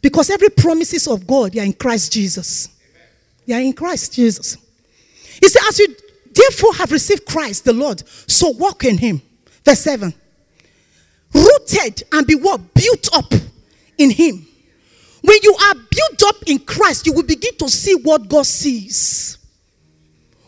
Because 0.00 0.30
every 0.30 0.50
promises 0.50 1.08
of 1.08 1.26
God, 1.26 1.52
they 1.52 1.60
are 1.60 1.66
in 1.66 1.72
Christ 1.72 2.12
Jesus. 2.12 2.68
They 3.44 3.54
are 3.54 3.60
in 3.60 3.72
Christ 3.72 4.14
Jesus. 4.14 4.56
He 5.40 5.48
said, 5.48 5.62
As 5.68 5.78
you 5.78 5.96
therefore 6.34 6.74
have 6.74 6.92
received 6.92 7.26
Christ 7.26 7.64
the 7.64 7.72
Lord, 7.72 8.02
so 8.26 8.50
walk 8.50 8.84
in 8.84 8.98
him. 8.98 9.22
Verse 9.64 9.80
7. 9.80 10.12
Rooted 11.34 12.02
and 12.12 12.26
be 12.26 12.34
what? 12.34 12.74
Built 12.74 13.08
up 13.14 13.32
in 13.98 14.10
him. 14.10 14.46
When 15.22 15.38
you 15.42 15.54
are 15.54 15.74
built 15.74 16.22
up 16.26 16.42
in 16.46 16.58
Christ, 16.58 17.06
you 17.06 17.12
will 17.12 17.22
begin 17.22 17.56
to 17.58 17.68
see 17.68 17.94
what 17.94 18.28
God 18.28 18.44
sees. 18.44 19.38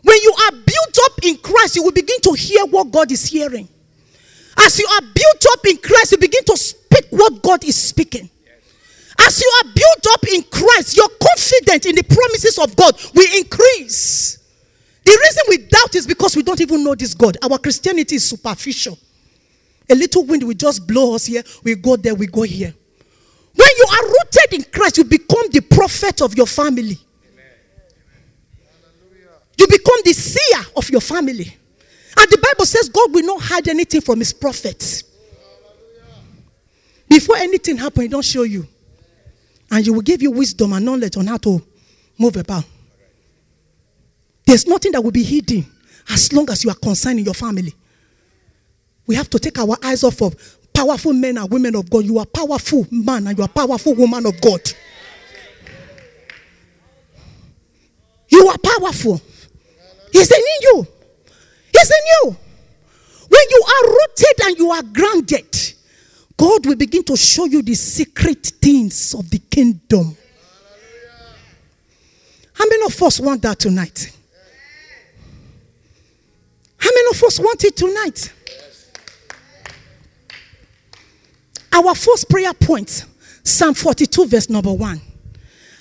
When 0.02 0.20
you 0.20 0.34
are 0.46 0.50
built 0.50 0.98
up 1.04 1.12
in 1.22 1.36
Christ, 1.38 1.76
you 1.76 1.84
will 1.84 1.92
begin 1.92 2.20
to 2.22 2.32
hear 2.32 2.66
what 2.66 2.90
God 2.90 3.10
is 3.10 3.24
hearing. 3.26 3.68
As 4.58 4.78
you 4.78 4.86
are 4.86 5.00
built 5.00 5.46
up 5.52 5.66
in 5.66 5.78
Christ, 5.78 6.12
you 6.12 6.18
begin 6.18 6.44
to 6.44 6.56
speak 6.56 7.06
what 7.10 7.42
God 7.42 7.64
is 7.64 7.76
speaking. 7.76 8.28
As 9.18 9.40
you 9.40 9.60
are 9.62 9.72
built 9.74 10.06
up 10.12 10.28
in 10.28 10.42
Christ, 10.42 10.96
your 10.96 11.08
confidence 11.08 11.86
in 11.86 11.94
the 11.94 12.02
promises 12.02 12.58
of 12.58 12.74
God 12.76 12.94
will 13.14 13.38
increase. 13.38 14.38
The 15.04 15.18
reason 15.22 15.42
we 15.48 15.58
doubt 15.58 15.94
is 15.94 16.06
because 16.06 16.34
we 16.34 16.42
don't 16.42 16.60
even 16.60 16.82
know 16.82 16.94
this 16.94 17.14
God. 17.14 17.36
Our 17.42 17.58
Christianity 17.58 18.16
is 18.16 18.28
superficial. 18.28 18.98
A 19.88 19.94
little 19.94 20.24
wind 20.24 20.42
will 20.42 20.54
just 20.54 20.86
blow 20.86 21.14
us 21.14 21.26
here, 21.26 21.42
we 21.62 21.74
go 21.74 21.96
there, 21.96 22.14
we 22.14 22.26
go 22.26 22.42
here. 22.42 22.74
When 23.54 23.68
you 23.76 23.84
are 23.92 24.06
rooted 24.06 24.52
in 24.52 24.64
Christ, 24.72 24.98
you 24.98 25.04
become 25.04 25.48
the 25.50 25.60
prophet 25.60 26.22
of 26.22 26.34
your 26.36 26.46
family. 26.46 26.98
You 29.58 29.66
become 29.68 29.98
the 30.04 30.12
seer 30.12 30.66
of 30.76 30.88
your 30.90 31.00
family. 31.00 31.54
And 32.16 32.30
the 32.30 32.38
Bible 32.38 32.66
says 32.66 32.88
God 32.88 33.12
will 33.12 33.24
not 33.24 33.42
hide 33.42 33.68
anything 33.68 34.00
from 34.00 34.18
his 34.18 34.32
prophets. 34.32 35.04
Before 37.08 37.36
anything 37.36 37.76
happens, 37.76 38.02
he 38.02 38.08
don't 38.08 38.24
show 38.24 38.42
you. 38.42 38.66
And 39.70 39.84
he 39.84 39.90
will 39.90 40.00
give 40.00 40.22
you 40.22 40.30
wisdom 40.30 40.72
and 40.72 40.84
knowledge 40.84 41.16
on 41.16 41.26
how 41.26 41.36
to 41.38 41.62
move 42.18 42.36
about. 42.36 42.64
There's 44.46 44.66
nothing 44.66 44.92
that 44.92 45.02
will 45.02 45.10
be 45.10 45.22
hidden 45.22 45.66
as 46.10 46.32
long 46.32 46.50
as 46.50 46.64
you 46.64 46.70
are 46.70 46.76
concerned 46.76 47.18
in 47.18 47.24
your 47.24 47.34
family. 47.34 47.74
We 49.06 49.14
have 49.14 49.30
to 49.30 49.38
take 49.38 49.58
our 49.58 49.76
eyes 49.82 50.04
off 50.04 50.20
of 50.22 50.34
powerful 50.72 51.12
men 51.12 51.38
and 51.38 51.50
women 51.50 51.76
of 51.76 51.88
God. 51.88 52.04
You 52.04 52.18
are 52.18 52.26
powerful 52.26 52.86
man 52.90 53.26
and 53.26 53.38
you 53.38 53.44
are 53.44 53.48
powerful 53.48 53.94
woman 53.94 54.26
of 54.26 54.40
God. 54.40 54.60
You 58.28 58.48
are 58.48 58.58
powerful. 58.58 59.20
He's 60.12 60.30
in 60.30 60.42
you. 60.62 60.86
He's 61.72 61.90
in 61.90 62.06
you. 62.06 62.36
When 63.28 63.42
you 63.50 63.64
are 63.66 63.88
rooted 63.88 64.46
and 64.46 64.58
you 64.58 64.70
are 64.70 64.82
grounded, 64.82 65.74
God 66.36 66.66
will 66.66 66.76
begin 66.76 67.04
to 67.04 67.16
show 67.16 67.44
you 67.44 67.62
the 67.62 67.74
secret 67.74 68.44
things 68.60 69.14
of 69.14 69.30
the 69.30 69.38
kingdom. 69.38 70.16
How 72.52 72.64
many 72.66 72.84
of 72.86 73.02
us 73.02 73.20
want 73.20 73.42
that 73.42 73.58
tonight? 73.58 74.12
How 76.84 76.90
many 76.90 77.16
of 77.16 77.22
us 77.22 77.40
want 77.40 77.64
it 77.64 77.78
tonight? 77.78 78.30
Our 81.72 81.94
first 81.94 82.28
prayer 82.28 82.52
point, 82.52 83.06
Psalm 83.42 83.72
42, 83.72 84.26
verse 84.26 84.50
number 84.50 84.70
one. 84.70 85.00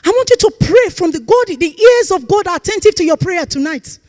I 0.05 0.09
want 0.09 0.29
you 0.29 0.37
to 0.37 0.53
pray 0.61 0.89
from 0.95 1.11
the 1.11 1.19
God, 1.19 1.59
the 1.59 1.77
ears 1.77 2.11
of 2.11 2.25
God 2.25 2.47
are 2.47 2.55
attentive 2.55 2.95
to 2.95 3.03
your 3.03 3.17
prayer 3.17 3.45
tonight. 3.45 3.99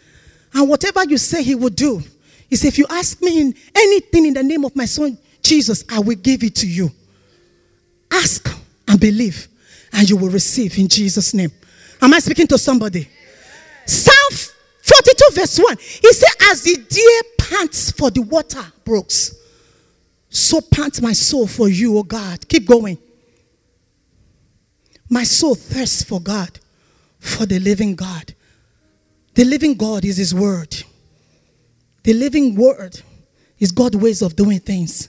And 0.55 0.69
whatever 0.69 1.05
you 1.05 1.19
say, 1.19 1.43
He 1.43 1.57
will 1.57 1.71
do. 1.71 2.01
He 2.49 2.55
said, 2.55 2.69
If 2.69 2.79
you 2.79 2.87
ask 2.89 3.21
me 3.21 3.41
in 3.41 3.55
anything 3.75 4.27
in 4.27 4.35
the 4.35 4.45
name 4.45 4.65
of 4.65 4.77
my 4.77 4.85
Son 4.85 5.19
Jesus, 5.43 5.83
I 5.91 5.99
will 5.99 6.15
give 6.15 6.45
it 6.45 6.55
to 6.57 6.69
you. 6.69 6.93
Ask 8.13 8.57
and 8.87 9.01
believe, 9.01 9.49
and 9.93 10.09
you 10.09 10.17
will 10.17 10.31
receive 10.31 10.79
in 10.79 10.87
Jesus' 10.87 11.35
name. 11.35 11.51
Am 12.01 12.15
I 12.15 12.21
speaking 12.21 12.47
to 12.47 12.57
somebody? 12.57 13.09
Psalm 13.85 14.54
42, 14.85 15.25
verse 15.33 15.59
1. 15.59 15.77
He 15.79 16.13
said, 16.13 16.29
As 16.51 16.63
the 16.63 16.77
deer 16.77 17.21
pants 17.39 17.91
for 17.91 18.11
the 18.11 18.21
water 18.21 18.63
brooks, 18.85 19.35
so 20.29 20.61
pants 20.61 21.01
my 21.01 21.15
soul 21.15 21.47
for 21.47 21.71
you, 21.71 21.97
O 21.97 22.03
God. 22.03 22.47
Keep 22.49 22.67
going. 22.67 22.99
My 25.09 25.25
soul 25.25 25.55
thirsts 25.55 26.03
for 26.03 26.21
God, 26.21 26.59
for 27.19 27.47
the 27.47 27.59
living 27.61 27.95
God. 27.95 28.35
The 29.33 29.45
living 29.45 29.75
God 29.75 30.05
is 30.05 30.19
His 30.19 30.35
Word. 30.35 30.77
The 32.03 32.13
living 32.13 32.55
Word 32.55 33.01
is 33.59 33.73
God's 33.73 33.97
ways 33.97 34.21
of 34.21 34.37
doing 34.37 34.61
things. 34.61 35.09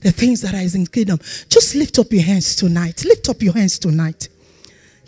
The 0.00 0.10
things 0.10 0.40
that 0.40 0.54
are 0.54 0.76
in 0.76 0.86
kingdom. 0.86 1.20
Just 1.48 1.76
lift 1.76 2.00
up 2.00 2.10
your 2.10 2.24
hands 2.24 2.56
tonight. 2.56 3.04
Lift 3.04 3.28
up 3.28 3.40
your 3.42 3.54
hands 3.54 3.78
tonight. 3.78 4.28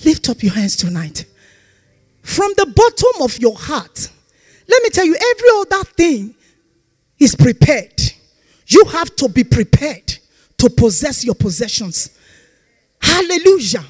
Lift 0.04 0.28
up 0.28 0.44
your 0.44 0.52
hands 0.52 0.76
tonight. 0.76 1.24
From 2.26 2.52
the 2.56 2.66
bottom 2.66 3.22
of 3.22 3.38
your 3.38 3.54
heart, 3.56 4.10
let 4.68 4.82
me 4.82 4.90
tell 4.90 5.04
you, 5.06 5.14
every 5.14 5.48
other 5.60 5.84
thing 5.96 6.34
is 7.20 7.36
prepared. 7.36 8.02
You 8.66 8.84
have 8.86 9.14
to 9.16 9.28
be 9.28 9.44
prepared 9.44 10.12
to 10.58 10.68
possess 10.68 11.24
your 11.24 11.36
possessions. 11.36 12.10
Hallelujah. 13.00 13.84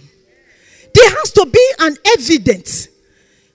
There 0.93 1.11
has 1.11 1.33
to 1.33 1.47
be 1.47 1.73
an 1.79 1.97
evidence. 2.13 2.89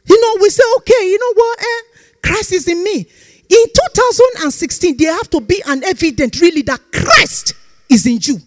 You 0.06 0.20
know, 0.20 0.42
we 0.42 0.50
say, 0.50 0.64
okay, 0.78 1.10
you 1.12 1.20
know 1.20 1.34
what? 1.36 1.60
Eh, 1.62 1.82
Christ 2.24 2.52
is 2.52 2.68
in 2.68 2.84
me. 2.84 3.06
In 3.50 3.66
2016, 3.94 4.98
there 4.98 5.14
have 5.14 5.30
to 5.30 5.42
be 5.42 5.62
an 5.68 5.84
evidence 5.84 6.42
really 6.42 6.64
that 6.64 6.82
Christ 6.92 7.54
is 7.88 8.08
in 8.08 8.18
you. 8.20 8.40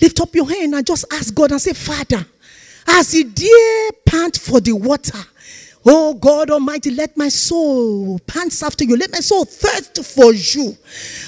Lift 0.00 0.18
up 0.18 0.34
your 0.34 0.48
hand 0.48 0.74
and 0.74 0.86
just 0.86 1.04
ask 1.12 1.34
God 1.34 1.50
and 1.52 1.60
say, 1.60 1.74
Father, 1.74 2.26
as 2.86 3.12
the 3.12 3.24
deer 3.24 3.90
pant 4.06 4.36
for 4.36 4.60
the 4.60 4.72
water, 4.72 5.18
Oh 5.84 6.14
God 6.14 6.50
Almighty, 6.50 6.90
let 6.90 7.16
my 7.16 7.28
soul 7.28 8.18
pants 8.26 8.62
after 8.62 8.84
you. 8.84 8.96
Let 8.96 9.10
my 9.10 9.18
soul 9.20 9.44
thirst 9.44 10.04
for 10.04 10.32
you. 10.32 10.76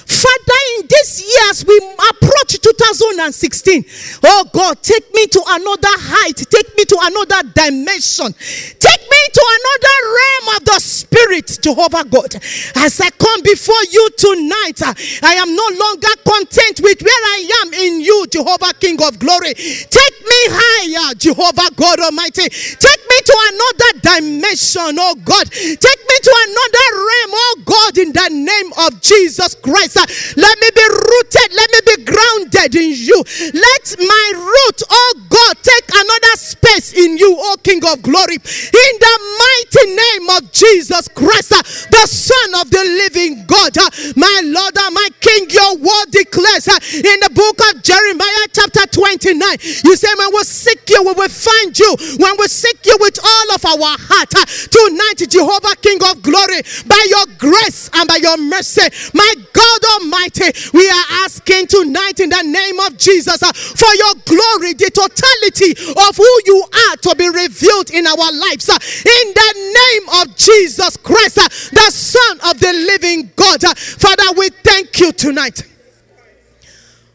Father, 0.07 0.61
in 0.79 0.87
this 0.89 1.23
year 1.23 1.51
as 1.51 1.65
we 1.67 1.77
approach 1.79 2.61
2016, 2.61 3.85
oh 4.25 4.45
God, 4.53 4.81
take 4.83 5.13
me 5.13 5.27
to 5.27 5.43
another 5.49 5.91
height. 5.91 6.37
Take 6.37 6.77
me 6.77 6.85
to 6.85 6.99
another 7.03 7.43
dimension. 7.55 8.33
Take 8.79 9.03
me 9.03 9.21
to 9.33 9.43
another 9.59 9.97
realm 10.15 10.57
of 10.57 10.65
the 10.67 10.79
Spirit, 10.79 11.59
Jehovah 11.61 12.05
God. 12.05 12.35
As 12.77 13.01
I 13.01 13.11
come 13.11 13.43
before 13.43 13.83
you 13.91 14.09
tonight, 14.17 14.79
I 15.23 15.35
am 15.35 15.57
no 15.57 15.67
longer 15.75 16.15
content 16.23 16.81
with 16.81 17.03
where 17.03 17.23
I 17.35 17.65
am 17.65 17.75
in 17.75 18.01
you, 18.01 18.27
Jehovah 18.31 18.73
King 18.79 19.03
of 19.03 19.19
glory. 19.19 19.55
Take 19.55 20.17
me 20.23 20.41
higher, 20.55 21.15
Jehovah 21.15 21.75
God 21.75 21.99
Almighty. 22.01 22.49
Take 22.49 23.03
me 23.09 23.19
to 23.25 23.35
another 23.51 23.91
dimension, 24.15 24.44
oh 24.53 25.15
God. 25.25 25.51
Take 25.51 26.01
me 26.09 26.17
to 26.23 26.33
another 26.49 26.87
realm, 26.93 27.33
oh 27.33 27.57
God, 27.65 27.99
in 27.99 28.13
the 28.13 28.29
name 28.31 28.73
of 28.87 29.01
Jesus 29.01 29.55
Christ. 29.55 29.97
Let 30.37 30.59
me 30.61 30.69
be 30.75 30.87
rooted, 30.89 31.49
let 31.55 31.71
me 31.71 31.81
be 31.87 32.05
grounded 32.05 32.75
in 32.75 32.93
you. 32.93 33.19
Let 33.53 33.85
my 33.99 34.27
root, 34.35 34.83
oh 34.91 35.15
God, 35.29 35.57
take 35.63 35.89
another 35.93 36.37
space 36.37 36.93
in 36.93 37.17
you, 37.19 37.35
oh 37.39 37.57
King 37.63 37.83
of 37.87 38.03
glory. 38.03 38.37
In 38.37 38.93
the 39.01 39.15
mighty 39.41 39.85
name 39.95 40.14
Jesus 40.55 41.09
Christ, 41.09 41.53
uh, 41.53 41.63
the 41.91 42.07
Son 42.07 42.63
of 42.63 42.71
the 42.71 42.79
living 43.03 43.45
God, 43.45 43.77
uh, 43.77 43.91
my 44.15 44.41
Lord 44.47 44.73
and 44.79 44.95
my 44.95 45.09
King, 45.19 45.51
your 45.51 45.77
word 45.83 46.09
declares 46.15 46.71
uh, 46.71 46.79
in 46.95 47.19
the 47.27 47.31
book 47.35 47.59
of 47.69 47.83
Jeremiah, 47.83 48.47
chapter 48.55 48.87
29, 48.87 49.35
you 49.83 49.97
say, 49.99 50.09
When 50.17 50.31
we 50.31 50.43
seek 50.47 50.89
you, 50.89 51.03
we 51.03 51.13
will 51.13 51.29
find 51.29 51.75
you. 51.75 51.91
When 52.23 52.39
we 52.39 52.47
seek 52.47 52.87
you 52.87 52.97
with 53.01 53.19
all 53.19 53.49
of 53.59 53.67
our 53.67 53.99
heart, 53.99 54.31
tonight, 54.71 55.19
Jehovah, 55.27 55.75
King 55.83 55.99
of 56.07 56.23
glory, 56.23 56.63
by 56.87 57.03
your 57.11 57.27
grace 57.37 57.91
and 57.93 58.07
by 58.07 58.23
your 58.23 58.39
mercy, 58.39 58.87
my 59.13 59.35
God 59.53 59.81
Almighty, 59.99 60.55
we 60.73 60.87
are 60.87 61.07
asking 61.27 61.67
tonight 61.67 62.21
in 62.23 62.31
the 62.31 62.43
name 62.47 62.79
of 62.87 62.97
Jesus 62.97 63.43
for 63.75 63.93
your 63.99 64.15
glory, 64.23 64.79
the 64.79 64.91
totality 64.95 65.75
of 65.75 66.15
who 66.15 66.33
you 66.47 66.63
are 66.63 66.97
to 67.03 67.15
be 67.19 67.27
revealed 67.27 67.91
in 67.91 68.07
our 68.07 68.31
lives. 68.31 68.71
In 68.71 69.27
the 69.35 69.51
name 69.59 70.07
of 70.23 70.37
Jesus 70.45 70.97
Christ, 70.99 71.39
uh, 71.39 71.49
the 71.49 71.91
Son 71.91 72.41
of 72.51 72.61
the 72.61 72.73
living 72.73 73.31
God. 73.35 73.65
Uh, 73.65 73.75
Father, 73.75 74.37
we 74.37 74.49
thank 74.51 74.99
you 75.01 75.13
tonight. 75.13 75.63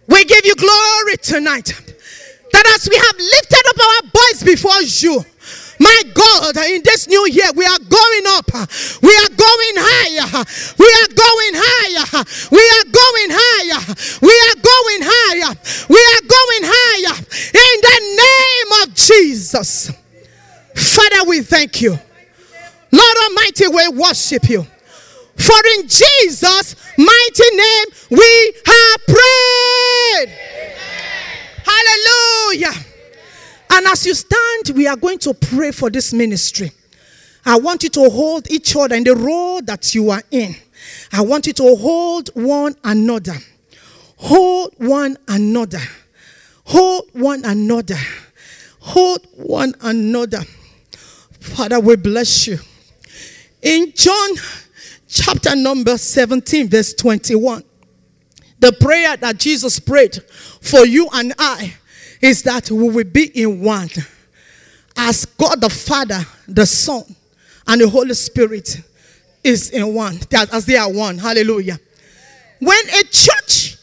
We 0.07 0.25
give 0.25 0.45
you 0.45 0.55
glory 0.55 1.17
tonight. 1.21 1.71
That 2.51 2.65
as 2.75 2.89
we 2.89 2.97
have 2.97 3.17
lifted 3.17 3.63
up 3.69 3.77
our 3.79 4.09
voice 4.09 4.43
before 4.43 4.81
you, 4.81 5.23
my 5.79 6.01
God, 6.13 6.57
in 6.57 6.81
this 6.83 7.07
new 7.07 7.27
year, 7.29 7.51
we 7.55 7.65
are 7.65 7.79
going 7.79 8.25
up. 8.27 8.51
We 9.01 9.15
are 9.15 9.31
going 9.31 9.77
higher. 9.77 10.45
We 10.77 10.89
are 10.89 11.09
going 11.15 11.55
higher. 11.55 12.25
We 12.51 12.59
are 12.59 12.85
going 12.91 13.29
higher. 13.31 13.95
We 14.21 14.33
are 14.49 14.57
going 14.59 15.01
higher. 15.05 15.55
We 15.87 16.01
are 16.01 16.23
going 16.27 16.63
higher. 16.65 17.15
In 17.53 17.75
the 17.87 17.99
name 18.19 18.83
of 18.83 18.95
Jesus. 18.95 19.91
Father, 20.75 21.29
we 21.29 21.41
thank 21.41 21.81
you. 21.81 21.97
Lord 22.91 23.17
Almighty, 23.23 23.67
we 23.67 23.87
worship 23.99 24.49
you. 24.49 24.65
For 25.37 25.55
in 25.77 25.87
Jesus' 25.87 26.75
mighty 26.97 27.55
name 27.55 27.85
we 28.09 28.53
have 28.65 28.99
prayed. 29.07 30.37
Hallelujah. 31.63 32.85
And 33.71 33.87
as 33.87 34.05
you 34.05 34.13
stand, 34.13 34.75
we 34.75 34.87
are 34.87 34.97
going 34.97 35.19
to 35.19 35.33
pray 35.33 35.71
for 35.71 35.89
this 35.89 36.11
ministry. 36.11 36.71
I 37.45 37.57
want 37.57 37.83
you 37.83 37.89
to 37.89 38.09
hold 38.09 38.51
each 38.51 38.75
other 38.75 38.95
in 38.95 39.03
the 39.03 39.15
role 39.15 39.61
that 39.61 39.95
you 39.95 40.09
are 40.09 40.23
in. 40.31 40.55
I 41.11 41.21
want 41.21 41.47
you 41.47 41.53
to 41.53 41.75
hold 41.75 42.29
one 42.33 42.75
another. 42.83 43.35
Hold 44.17 44.73
one 44.77 45.17
another. 45.27 45.81
Hold 46.65 47.09
one 47.13 47.45
another. 47.45 47.97
Hold 48.79 49.25
one 49.35 49.73
another. 49.81 50.41
Father, 51.39 51.79
we 51.79 51.95
bless 51.95 52.47
you. 52.47 52.59
In 53.61 53.91
John 53.93 54.29
chapter 55.07 55.55
number 55.55 55.97
17, 55.97 56.69
verse 56.69 56.93
21, 56.93 57.63
the 58.59 58.71
prayer 58.73 59.17
that 59.17 59.37
Jesus 59.37 59.79
prayed 59.79 60.21
for 60.61 60.85
you 60.85 61.07
and 61.13 61.33
I 61.37 61.73
is 62.21 62.43
that 62.43 62.69
we 62.71 62.89
will 62.89 63.03
be 63.05 63.25
in 63.41 63.61
one. 63.61 63.89
As 64.95 65.25
God 65.25 65.61
the 65.61 65.69
Father, 65.69 66.19
the 66.47 66.65
Son, 66.65 67.03
and 67.67 67.81
the 67.81 67.87
Holy 67.87 68.13
Spirit 68.13 68.81
is 69.43 69.69
in 69.69 69.93
one, 69.93 70.19
that 70.29 70.53
as 70.53 70.65
they 70.65 70.75
are 70.75 70.91
one. 70.91 71.17
Hallelujah. 71.17 71.79
When 72.59 72.89
a 72.89 73.03
church 73.03 73.77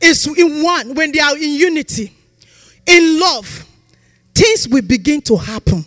is 0.00 0.26
in 0.26 0.62
one, 0.62 0.94
when 0.94 1.12
they 1.12 1.20
are 1.20 1.36
in 1.36 1.50
unity, 1.50 2.12
in 2.86 3.20
love, 3.20 3.66
things 4.34 4.68
will 4.68 4.82
begin 4.82 5.20
to 5.22 5.36
happen. 5.36 5.84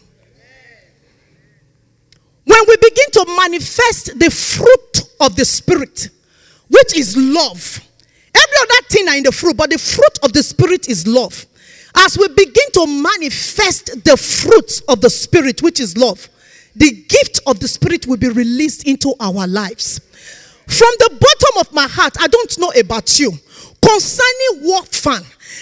When 2.45 2.59
we 2.67 2.75
begin 2.77 3.11
to 3.13 3.25
manifest 3.37 4.19
the 4.19 4.29
fruit 4.29 5.09
of 5.19 5.35
the 5.35 5.45
Spirit, 5.45 6.09
which 6.69 6.95
is 6.95 7.17
love, 7.17 7.81
every 8.33 8.57
other 8.61 8.87
thing 8.89 9.07
are 9.09 9.15
in 9.15 9.23
the 9.23 9.31
fruit, 9.31 9.57
but 9.57 9.71
the 9.71 9.77
fruit 9.77 10.19
of 10.23 10.31
the 10.33 10.43
Spirit 10.43 10.87
is 10.87 11.07
love. 11.07 11.45
As 11.95 12.17
we 12.17 12.27
begin 12.27 12.71
to 12.73 12.85
manifest 12.87 14.03
the 14.03 14.17
fruits 14.17 14.81
of 14.81 15.01
the 15.01 15.09
Spirit, 15.09 15.61
which 15.61 15.79
is 15.79 15.97
love, 15.97 16.29
the 16.75 16.91
gift 16.91 17.39
of 17.47 17.59
the 17.59 17.67
Spirit 17.67 18.05
will 18.05 18.17
be 18.17 18.29
released 18.29 18.87
into 18.87 19.13
our 19.19 19.47
lives. 19.47 19.99
From 20.67 20.91
the 20.99 21.09
bottom 21.09 21.61
of 21.61 21.73
my 21.73 21.87
heart, 21.87 22.15
I 22.19 22.27
don't 22.27 22.59
know 22.59 22.71
about 22.77 23.19
you. 23.19 23.31
Concerning 23.85 24.67
work 24.67 24.87
fan, 24.87 25.21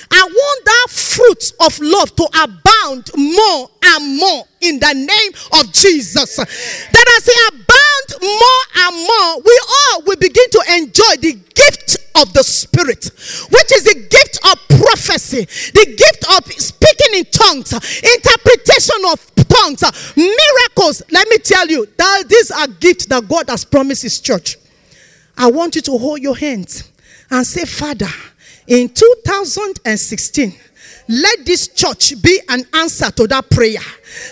I 0.10 0.24
want 0.24 0.66
that 0.66 0.88
fruit 0.90 1.52
of 1.60 1.80
love 1.80 2.16
to 2.16 2.28
abound 2.42 3.10
more 3.16 3.70
and 3.84 4.18
more 4.18 4.46
in 4.62 4.80
the 4.80 4.94
name 4.94 5.32
of 5.60 5.74
Jesus. 5.74 6.38
That 6.38 7.06
as 7.18 7.28
it 7.28 7.54
abound 7.54 8.22
more 8.22 8.64
and 8.86 8.96
more, 8.96 9.42
we 9.44 9.60
all 9.68 10.04
will 10.04 10.16
begin 10.16 10.50
to 10.52 10.64
enjoy 10.78 11.16
the 11.20 11.34
gift 11.54 11.98
of 12.16 12.32
the 12.34 12.44
Spirit, 12.44 13.06
which 13.52 13.72
is 13.74 13.84
the 13.84 14.08
gift 14.10 14.40
of 14.46 14.80
prophecy, 14.80 15.46
the 15.74 15.86
gift 15.86 16.26
of 16.38 16.52
speaking 16.54 17.20
in 17.20 17.26
tongues, 17.26 17.74
interpretation 17.74 19.04
of 19.12 19.36
tongues, 19.50 19.84
miracles. 20.16 21.02
Let 21.12 21.28
me 21.28 21.40
tell 21.40 21.68
you 21.68 21.88
that 21.98 22.24
these 22.30 22.52
are 22.52 22.68
gifts 22.68 23.08
that 23.08 23.28
God 23.28 23.50
has 23.50 23.66
promised 23.66 24.04
His 24.04 24.20
church. 24.22 24.58
I 25.38 25.52
want 25.52 25.76
you 25.76 25.82
to 25.82 25.98
hold 25.98 26.22
your 26.22 26.38
hands 26.38 26.93
and 27.30 27.46
say, 27.46 27.66
Father, 27.66 28.10
in 28.68 28.90
2016, 28.90 30.54
let 31.08 31.46
this 31.46 31.68
church 31.68 32.22
be 32.22 32.40
an 32.50 32.64
answer 32.74 33.12
to 33.12 33.28
that 33.28 33.50
prayer 33.50 33.82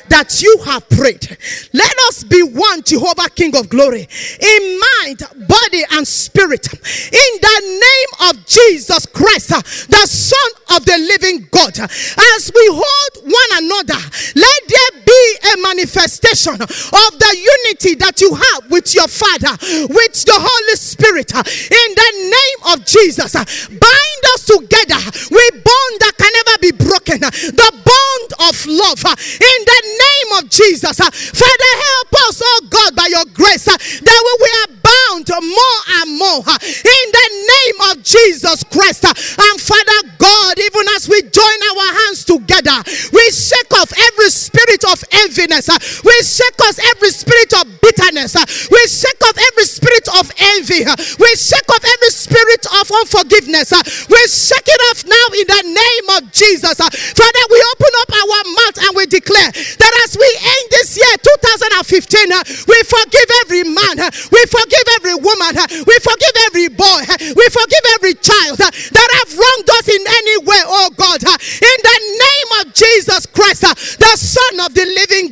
that 0.10 0.42
you 0.42 0.58
have 0.66 0.88
prayed. 0.90 1.38
Let 1.74 1.96
us 2.08 2.24
be 2.24 2.44
one, 2.44 2.84
Jehovah 2.84 3.30
King 3.30 3.56
of 3.58 3.70
glory, 3.70 4.08
in 4.40 4.82
mind, 5.02 5.22
body, 5.48 5.84
and 5.92 6.08
spirit. 6.08 6.68
In 6.72 7.32
the 7.42 7.60
name 7.62 8.30
of 8.30 8.46
Jesus 8.46 9.06
Christ, 9.08 9.50
the 9.90 10.06
Son 10.08 10.78
of 10.78 10.86
the 10.86 10.98
living 10.98 11.48
God. 11.52 11.78
As 11.80 12.52
we 12.54 12.66
hold 12.72 13.26
one 13.26 13.52
another, 13.64 14.00
let 14.36 14.62
there 14.68 15.04
be 15.06 15.24
a 15.54 15.62
manifestation 15.62 16.62
of 16.62 17.12
the 17.20 17.34
unity 17.36 17.96
that 17.96 18.22
you 18.22 18.34
have 18.34 18.72
with 18.72 18.94
your 18.94 19.08
Father, 19.08 19.58
with 19.90 20.16
the 20.26 20.38
Holy 20.38 20.76
Spirit. 20.76 21.34
In 21.34 21.90
the 21.96 22.12
name 22.30 22.74
of 22.74 22.86
Jesus, 22.86 23.34
bind 23.68 24.24
us 24.36 24.46
together 24.46 25.02
with 25.32 25.54
bond 25.64 25.94
that 26.00 26.14
can 26.18 26.32
never 26.42 26.58
be 26.60 26.72
broken. 26.72 27.20
The 27.22 27.72
bond 27.72 28.50
of 28.50 28.56
love. 28.66 29.02
Uh, 29.06 29.16
in 29.18 29.60
the 29.66 29.82
name 29.84 30.30
of 30.44 30.50
Jesus. 30.50 31.00
Uh, 31.00 31.10
Father, 31.12 31.72
help 31.90 32.14
us, 32.30 32.42
oh 32.44 32.62
God, 32.70 32.96
by 32.96 33.08
your 33.08 33.26
grace, 33.34 33.68
uh, 33.68 33.78
that 33.78 34.22
we 34.42 34.50
are 34.62 34.82
bound 34.82 35.28
more 35.30 35.80
and 36.02 36.18
more 36.18 36.42
in 36.42 37.06
the 37.12 37.28
name 37.30 37.78
of 37.92 38.04
Jesus 38.04 38.64
Christ. 38.66 39.06
And 39.06 39.56
Father 39.62 40.00
God, 40.18 40.60
even 40.60 40.86
as 40.96 41.08
we 41.10 41.22
join 41.24 41.60
our 41.76 41.90
hands 42.06 42.26
together, 42.26 42.78
we 43.12 43.24
shake 43.32 43.74
off 43.76 43.92
every 43.92 44.30
spirit 44.30 44.84
of 44.86 45.02
enviness, 45.26 45.68
we 46.04 46.16
shake 46.24 46.60
off 46.62 46.78
every 46.96 47.12
spirit 47.12 47.54
of 47.54 47.66
bitterness, 47.82 48.36
we 48.70 48.82
shake 48.88 49.22
off 49.26 49.38
every 49.38 49.66
spirit 49.66 50.08
of 50.20 50.32
envy, 50.56 50.86
we 51.20 51.30
shake 51.36 51.70
off 51.70 51.84
every 51.84 52.12
spirit 52.12 52.66
of 52.80 52.86
unforgiveness, 52.92 53.72
we 54.10 54.22
shake 54.28 54.68
it 54.68 54.82
off 54.92 55.06
now 55.06 55.26
in 55.38 55.48
the 55.48 55.64
name 55.68 56.06
of 56.18 56.31
Jesus. 56.32 56.80
Uh, 56.80 56.90
Father, 56.90 57.44
we 57.50 57.60
open 57.76 57.92
up 58.02 58.10
our 58.12 58.42
mouth 58.52 58.78
and 58.88 58.92
we 58.96 59.06
declare 59.06 59.52
that 59.52 59.94
as 60.08 60.18
we 60.18 60.28
end 60.28 60.66
this 60.72 60.98
year 60.98 61.16
2015, 61.22 62.32
uh, 62.32 62.44
we 62.68 62.78
forgive 62.88 63.30
every 63.46 63.64
man, 63.68 63.96
uh, 64.00 64.10
we 64.32 64.42
forgive 64.48 64.88
every 65.00 65.16
woman, 65.16 65.54
we 65.86 65.96
forgive 66.02 66.36
every 66.50 66.70
boy, 66.72 67.02
we 67.36 67.46
forgive 67.52 67.86
every 68.00 68.16
child 68.20 68.58
that 68.60 69.10
have 69.22 69.30
wronged 69.36 69.70
us 69.78 69.88
in 69.88 70.02
any 70.02 70.38
way, 70.48 70.62
oh 70.66 70.90
God. 70.96 71.22
In 71.22 71.78
the 71.84 72.00
name 72.18 72.50
of 72.62 72.74
Jesus 72.74 73.26
Christ, 73.28 73.62
the 74.00 74.14
Son 74.18 74.66
of 74.66 74.74
the 74.74 74.86
living 74.86 75.31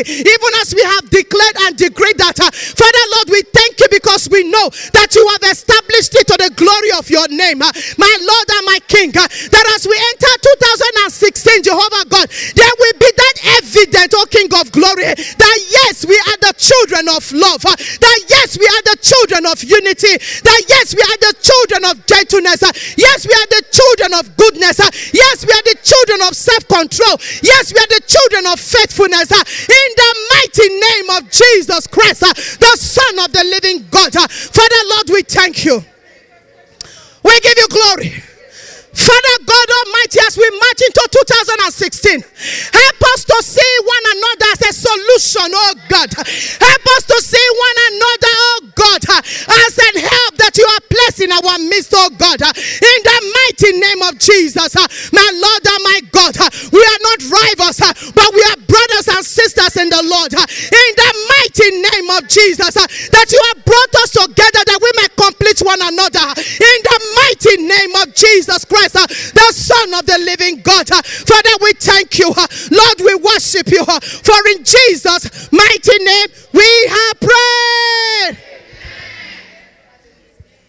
Even 0.00 0.50
as 0.60 0.74
we 0.74 0.82
have 0.82 1.08
declared 1.10 1.56
and 1.68 1.76
decreed 1.76 2.18
that, 2.18 2.38
uh, 2.40 2.50
Father 2.50 3.04
Lord, 3.16 3.28
we 3.30 3.42
thank 3.52 3.80
you 3.80 3.86
because 3.90 4.28
we 4.30 4.44
know 4.48 4.68
that 4.92 5.14
you 5.14 5.24
have 5.36 5.44
established 5.52 6.14
it 6.14 6.26
to 6.28 6.36
the 6.38 6.50
glory 6.56 6.90
of 6.98 7.08
your 7.10 7.28
name, 7.28 7.60
uh, 7.62 7.70
my 7.98 8.12
Lord 8.20 8.46
and 8.56 8.64
my 8.66 8.78
King. 8.88 9.10
uh, 9.16 9.26
that 9.28 9.66
as 9.76 9.86
we 9.86 9.96
enter 9.96 10.32
2016, 10.64 11.62
Jehovah 11.62 12.04
God, 12.08 12.28
there 12.54 12.74
will 12.78 12.96
be 12.98 13.10
that 13.16 13.36
evident, 13.60 14.14
oh 14.16 14.26
King 14.30 14.48
of 14.60 14.70
glory, 14.72 15.04
that 15.12 15.58
yes, 15.68 16.04
we 16.06 16.16
are 16.16 16.38
the 16.40 16.54
children 16.56 17.08
of 17.08 17.22
love, 17.32 17.64
uh, 17.66 17.76
that 17.76 18.18
yes, 18.28 18.58
we 18.58 18.66
are 18.66 18.82
the 18.88 18.98
children 19.02 19.46
of 19.46 19.62
unity, 19.62 20.16
that 20.44 20.60
yes, 20.68 20.94
we 20.94 21.02
are 21.02 21.18
the 21.20 21.34
children 21.42 21.84
of 21.90 22.00
gentleness, 22.06 22.62
uh, 22.62 22.72
yes, 22.96 23.26
we 23.26 23.34
are 23.34 23.48
the 23.50 23.62
children 23.70 24.14
of 24.14 24.24
goodness, 24.36 24.80
uh, 24.80 24.90
yes, 25.12 25.44
we 25.46 25.52
are 25.52 25.64
the 25.66 25.76
children 25.82 26.20
of 26.28 26.34
self 26.36 26.66
control, 26.68 27.16
yes, 27.42 27.72
we 27.72 27.78
are 27.80 27.90
the 27.92 28.02
children 28.06 28.46
of 28.46 28.58
faithfulness. 28.60 29.30
uh, 29.32 29.42
in 29.86 29.92
the 29.96 30.14
mighty 30.34 30.68
name 30.68 31.10
of 31.16 31.30
Jesus 31.30 31.86
Christ, 31.86 32.22
uh, 32.22 32.32
the 32.32 32.76
Son 32.76 33.18
of 33.24 33.32
the 33.32 33.44
living 33.44 33.86
God. 33.90 34.14
uh, 34.16 34.28
Father, 34.28 34.76
Lord, 34.88 35.10
we 35.10 35.22
thank 35.22 35.64
you. 35.64 35.84
We 37.24 37.40
give 37.40 37.54
you 37.56 37.68
glory. 37.68 38.22
Father 38.92 39.36
God 39.48 39.68
Almighty, 39.72 40.20
as 40.28 40.36
we 40.36 40.44
march 40.52 40.80
into 40.84 41.04
2016, 41.24 42.20
help 42.20 43.00
us 43.16 43.24
to 43.24 43.36
see 43.40 43.72
one 43.88 44.04
another 44.12 44.48
as 44.52 44.60
a 44.68 44.72
solution, 44.84 45.48
oh 45.48 45.74
God. 45.88 46.12
Help 46.12 46.84
us 47.00 47.02
to 47.08 47.16
see 47.24 47.46
one 47.56 47.78
another, 47.88 48.34
oh 48.52 48.60
God, 48.76 49.00
as 49.08 49.72
an 49.80 49.96
help 49.96 50.36
that 50.36 50.52
you 50.60 50.68
are 50.68 50.84
placed 50.92 51.24
in 51.24 51.32
our 51.32 51.56
midst, 51.72 51.96
oh 51.96 52.12
God. 52.20 52.36
In 52.44 52.98
the 53.00 53.18
mighty 53.32 53.80
name 53.80 54.00
of 54.04 54.20
Jesus, 54.20 54.76
my 55.08 55.28
Lord 55.40 55.62
and 55.64 55.82
my 55.88 55.98
God, 56.12 56.36
we 56.68 56.84
are 56.84 57.00
not 57.00 57.18
rivals, 57.32 57.80
but 58.12 58.28
we 58.36 58.44
are 58.44 58.60
brothers 58.68 59.08
and 59.08 59.24
sisters 59.24 59.80
in 59.80 59.88
the 59.88 60.04
Lord. 60.04 60.36
In 60.36 60.88
the 61.00 61.10
mighty 61.32 61.68
name 61.80 62.08
of 62.12 62.28
Jesus, 62.28 62.76
that 62.76 63.28
you 63.32 63.40
have 63.56 63.64
brought 63.64 63.94
us 64.04 64.12
together 64.12 64.62
that 64.68 64.80
we 64.84 64.90
may 65.00 65.08
complete 65.16 65.64
one 65.64 65.80
another. 65.80 66.28
In 66.36 66.78
the 66.84 66.98
mighty 67.24 67.56
name 67.64 67.96
of 68.04 68.12
Jesus 68.12 68.68
Christ. 68.68 68.81
Christ, 68.82 68.96
uh, 68.96 69.06
the 69.06 69.52
Son 69.52 69.94
of 69.94 70.06
the 70.06 70.18
living 70.18 70.60
God. 70.62 70.90
Uh, 70.90 71.02
Father, 71.02 71.50
we 71.60 71.72
thank 71.72 72.18
you. 72.18 72.32
Uh, 72.36 72.46
Lord, 72.70 73.00
we 73.00 73.14
worship 73.16 73.68
you. 73.70 73.84
For 73.84 74.48
in 74.50 74.64
Jesus' 74.64 75.52
mighty 75.52 76.04
name 76.04 76.26
we 76.52 76.86
have 76.88 77.20
prayed. 77.20 78.38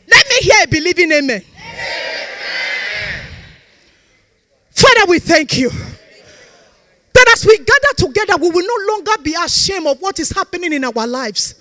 Let 0.08 0.30
me 0.30 0.36
hear 0.42 0.64
a 0.64 0.68
believing 0.68 1.12
amen. 1.12 1.44
Father, 4.72 5.06
we 5.08 5.20
thank 5.20 5.58
you. 5.58 5.70
That 5.70 7.30
as 7.34 7.46
we 7.46 7.58
gather 7.58 7.94
together, 7.98 8.38
we 8.38 8.50
will 8.50 8.68
no 8.68 8.94
longer 8.94 9.12
be 9.24 9.36
ashamed 9.40 9.88
of 9.88 10.00
what 10.02 10.20
is 10.20 10.32
happening 10.32 10.74
in 10.74 10.84
our 10.84 11.08
lives. 11.08 11.56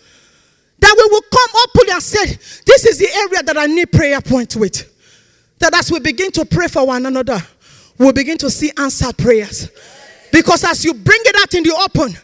That 0.78 0.94
we 0.96 1.04
will 1.10 1.22
come 1.22 1.62
openly 1.68 1.92
and 1.92 2.02
say, 2.02 2.24
This 2.66 2.86
is 2.86 2.98
the 2.98 3.08
area 3.14 3.42
that 3.44 3.56
I 3.56 3.66
need 3.66 3.92
prayer 3.92 4.20
point 4.20 4.56
with. 4.56 4.91
That 5.62 5.74
as 5.74 5.92
we 5.92 6.00
begin 6.00 6.32
to 6.32 6.44
pray 6.44 6.66
for 6.66 6.84
one 6.84 7.06
another, 7.06 7.38
we'll 7.96 8.12
begin 8.12 8.36
to 8.38 8.50
see 8.50 8.72
answered 8.76 9.16
prayers. 9.16 9.70
Because 10.32 10.64
as 10.64 10.84
you 10.84 10.92
bring 10.92 11.20
it 11.24 11.36
out 11.40 11.54
in 11.54 11.62
the 11.62 11.72
open, 11.72 12.16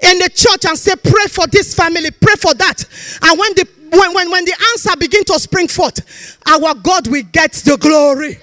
in 0.00 0.18
the 0.18 0.30
church 0.32 0.64
and 0.64 0.78
say, 0.78 0.94
pray 0.94 1.26
for 1.26 1.48
this 1.48 1.74
family, 1.74 2.10
pray 2.12 2.34
for 2.34 2.54
that. 2.54 2.84
And 3.20 3.38
when 3.38 3.54
the 3.54 3.68
when, 3.90 4.14
when, 4.14 4.30
when 4.30 4.44
the 4.44 4.54
answer 4.72 4.96
begin 4.96 5.24
to 5.24 5.38
spring 5.38 5.68
forth, 5.68 6.38
our 6.46 6.74
God 6.74 7.08
will 7.08 7.22
get 7.32 7.52
the 7.52 7.76
glory. 7.76 8.38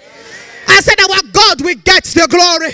I 0.67 0.79
said, 0.81 0.99
Our 0.99 1.31
God 1.31 1.61
will 1.61 1.75
get 1.83 2.03
the 2.05 2.27
glory. 2.29 2.71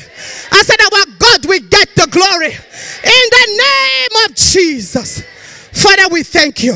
I 0.52 0.64
said, 0.64 0.80
Our 0.82 1.18
God 1.18 1.46
will 1.46 1.62
get 1.70 1.90
the 1.96 2.08
glory. 2.12 2.54
In 2.54 3.30
the 3.32 3.64
name 3.64 4.26
of 4.26 4.36
Jesus. 4.36 5.24
Father, 5.72 6.08
we 6.12 6.24
thank 6.24 6.64
you. 6.64 6.76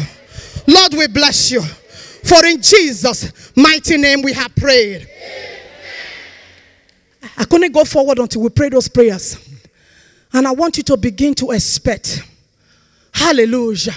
Lord, 0.68 0.94
we 0.94 1.08
bless 1.08 1.52
you. 1.52 1.62
For 2.24 2.46
in 2.46 2.62
Jesus' 2.62 3.52
mighty 3.56 3.98
name 3.98 4.22
we 4.22 4.34
have 4.34 4.56
prayed. 4.56 5.08
I 7.38 7.46
couldn't 7.46 7.72
go 7.72 7.84
forward 7.84 8.20
until 8.20 8.42
we 8.42 8.50
pray 8.50 8.70
those 8.70 8.88
prayers. 8.88 9.38
And 10.34 10.48
I 10.48 10.52
want 10.52 10.78
you 10.78 10.84
to 10.84 10.98
begin 10.98 11.34
to 11.36 11.52
expect. 11.52 12.24
Hallelujah. 13.14 13.94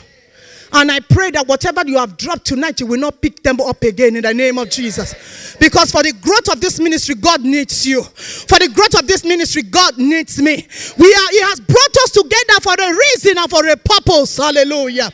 And 0.73 0.91
I 0.91 0.99
pray 0.99 1.31
that 1.31 1.47
whatever 1.47 1.83
you 1.87 1.99
have 1.99 2.17
dropped 2.17 2.47
tonight, 2.47 2.81
you 2.81 2.87
will 2.87 2.99
not 2.99 3.23
pick 3.23 3.43
them 3.45 3.61
up 3.61 3.81
again 3.85 4.17
in 4.17 4.23
the 4.23 4.35
name 4.35 4.59
of 4.59 4.71
Jesus. 4.71 5.57
Because 5.61 5.93
for 5.93 6.03
the 6.03 6.13
growth 6.15 6.51
of 6.51 6.61
this 6.61 6.81
ministry, 6.81 7.15
God 7.15 7.43
needs 7.43 7.87
you. 7.87 8.03
For 8.03 8.59
the 8.59 8.69
growth 8.69 9.01
of 9.01 9.07
this 9.07 9.25
ministry, 9.25 9.63
God 9.63 9.97
needs 9.99 10.43
me. 10.43 10.67
We 10.99 11.15
are, 11.15 11.29
He 11.31 11.41
has 11.43 11.61
brought 11.61 11.97
us 12.03 12.11
together 12.11 12.61
for 12.61 12.75
a 12.75 12.91
reason 12.93 13.39
and 13.39 13.49
for 13.49 13.65
a 13.69 13.77
purpose. 13.77 14.37
Hallelujah. 14.37 15.13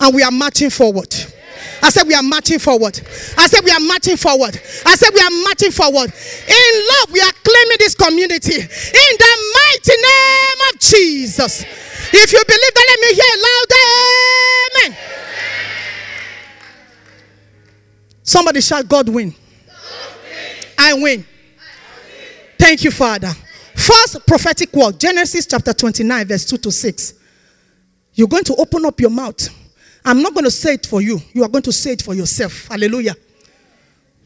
And 0.00 0.14
we 0.14 0.22
are 0.22 0.30
marching 0.30 0.68
forward. 0.68 1.14
I 1.84 1.90
said, 1.90 2.06
We 2.06 2.14
are 2.14 2.22
marching 2.22 2.58
forward. 2.58 2.98
I 3.36 3.46
said, 3.46 3.62
We 3.62 3.70
are 3.70 3.80
marching 3.80 4.16
forward. 4.16 4.58
I 4.86 4.96
said, 4.96 5.10
We 5.12 5.20
are 5.20 5.30
marching 5.44 5.70
forward. 5.70 6.10
In 6.48 6.86
love, 6.88 7.12
we 7.12 7.20
are 7.20 7.32
claiming 7.44 7.76
this 7.78 7.94
community. 7.94 8.56
In 8.56 9.12
the 9.18 9.36
mighty 9.52 9.96
name 10.00 10.60
of 10.72 10.80
Jesus. 10.80 11.62
If 11.62 12.32
you 12.32 12.42
believe 12.46 12.74
that, 12.74 12.86
let 12.88 13.00
me 13.00 13.14
hear 13.14 13.34
louder. 13.44 13.84
Amen. 14.88 14.96
Somebody 18.22 18.62
shout, 18.62 18.88
God 18.88 19.10
win. 19.10 19.34
I 20.78 20.94
win. 20.94 21.26
Thank 22.58 22.82
you, 22.84 22.92
Father. 22.92 23.32
First 23.74 24.26
prophetic 24.26 24.72
word, 24.72 24.98
Genesis 24.98 25.44
chapter 25.44 25.74
29, 25.74 26.28
verse 26.28 26.46
2 26.46 26.56
to 26.56 26.72
6. 26.72 27.14
You're 28.14 28.28
going 28.28 28.44
to 28.44 28.54
open 28.56 28.86
up 28.86 28.98
your 29.00 29.10
mouth. 29.10 29.50
I'm 30.04 30.20
not 30.20 30.34
going 30.34 30.44
to 30.44 30.50
say 30.50 30.74
it 30.74 30.86
for 30.86 31.00
you. 31.00 31.20
You 31.32 31.44
are 31.44 31.48
going 31.48 31.62
to 31.62 31.72
say 31.72 31.92
it 31.92 32.02
for 32.02 32.14
yourself. 32.14 32.68
Hallelujah. 32.68 33.14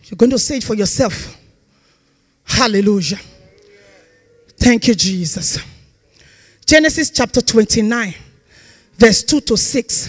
You're 0.05 0.17
going 0.17 0.31
to 0.31 0.39
say 0.39 0.57
it 0.57 0.65
for 0.65 0.75
yourself. 0.75 1.37
Hallelujah. 2.45 3.19
Thank 4.57 4.89
you, 4.89 4.95
Jesus. 4.95 5.59
Genesis 6.67 7.11
chapter 7.11 7.41
29, 7.41 8.15
verse 8.95 9.23
2 9.23 9.41
to 9.43 9.57
6. 9.57 10.09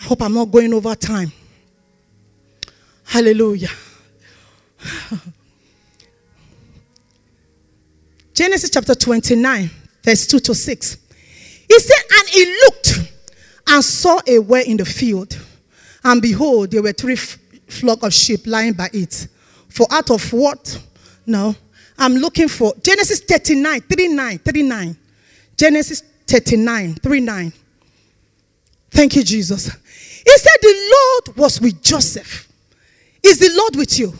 I 0.00 0.04
hope 0.04 0.22
I'm 0.22 0.32
not 0.32 0.50
going 0.50 0.72
over 0.72 0.94
time. 0.94 1.30
Hallelujah. 3.04 3.68
Genesis 8.34 8.70
chapter 8.70 8.94
29, 8.94 9.70
verse 10.06 10.26
2 10.28 10.38
to 10.38 10.54
6. 10.54 10.96
He 11.68 11.78
said, 11.80 12.04
And 12.18 12.28
he 12.28 12.46
looked 12.64 13.12
and 13.66 13.84
saw 13.84 14.20
a 14.26 14.38
well 14.38 14.64
in 14.64 14.76
the 14.76 14.84
field. 14.84 15.36
And 16.04 16.22
behold, 16.22 16.70
there 16.70 16.82
were 16.82 16.92
three 16.92 17.14
f- 17.14 17.38
flock 17.66 18.04
of 18.04 18.14
sheep 18.14 18.46
lying 18.46 18.74
by 18.74 18.88
it. 18.92 19.26
For 19.68 19.86
out 19.90 20.10
of 20.10 20.32
what? 20.32 20.80
No. 21.26 21.56
I'm 21.98 22.14
looking 22.14 22.46
for 22.46 22.72
Genesis 22.82 23.20
39, 23.20 23.80
39, 23.80 24.38
39. 24.38 24.96
Genesis 25.56 26.02
39, 26.26 26.94
39. 26.94 27.52
Thank 28.90 29.16
you, 29.16 29.24
Jesus. 29.24 29.66
He 29.66 30.38
said, 30.38 30.56
The 30.62 30.92
Lord 31.26 31.36
was 31.36 31.60
with 31.60 31.82
Joseph. 31.82 32.48
Is 33.22 33.40
the 33.40 33.50
Lord 33.56 33.74
with 33.74 33.98
you? 33.98 34.14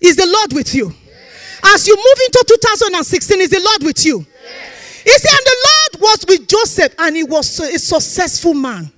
Is 0.00 0.16
the 0.16 0.26
Lord 0.26 0.54
with 0.54 0.74
you? 0.74 0.94
As 1.62 1.86
you 1.86 1.96
move 1.96 2.18
into 2.26 2.44
2016, 2.48 3.40
is 3.40 3.50
the 3.50 3.60
Lord 3.60 3.82
with 3.84 4.04
you? 4.04 4.18
You 4.18 5.18
see, 5.18 5.28
and 5.28 5.46
the 5.46 5.56
Lord 5.68 6.02
was 6.02 6.24
with 6.28 6.48
Joseph, 6.48 6.94
and 6.98 7.16
he 7.16 7.24
was 7.24 7.58
a 7.60 7.78
successful 7.78 8.54
man. 8.54 8.90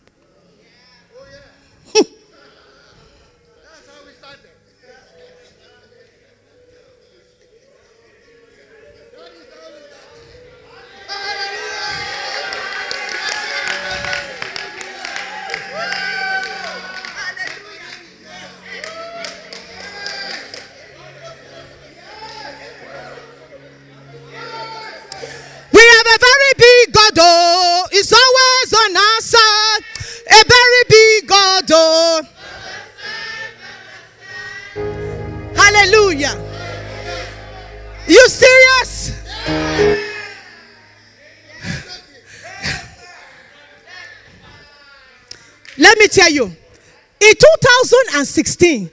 2016, 48.10 48.90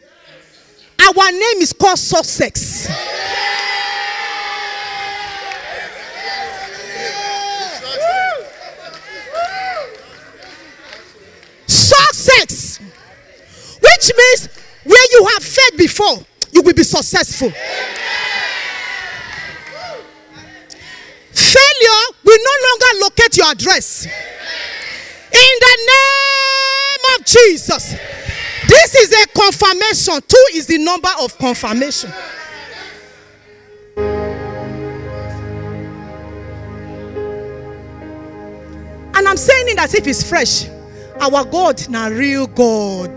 our 1.00 1.32
name 1.32 1.62
is 1.62 1.74
called 1.74 1.98
success. 1.98 2.88
Success, 11.66 12.80
which 13.82 14.12
means 14.18 14.50
where 14.84 15.08
you 15.12 15.26
have 15.34 15.44
failed 15.44 15.78
before, 15.78 16.18
you 16.52 16.62
will 16.62 16.74
be 16.74 16.84
successful. 16.84 17.52
Failure 21.32 22.06
will 22.24 22.40
no 22.44 22.52
longer 22.68 23.06
locate 23.06 23.38
your 23.38 23.52
address. 23.52 24.06
In 24.06 25.60
the 25.60 25.78
name 25.88 27.20
of 27.20 27.26
Jesus. 27.26 27.96
This 28.82 28.96
is 28.96 29.12
a 29.12 29.28
confirmation. 29.28 30.22
Two 30.26 30.46
is 30.54 30.66
the 30.66 30.78
number 30.78 31.10
of 31.20 31.38
confirmation. 31.38 32.10
And 39.16 39.28
I'm 39.28 39.36
saying 39.36 39.68
it 39.68 39.80
as 39.80 39.94
if 39.96 40.08
it's 40.08 40.24
fresh. 40.24 40.70
Our 41.20 41.44
God, 41.44 41.90
now 41.90 42.10
real 42.10 42.48
God, 42.48 43.12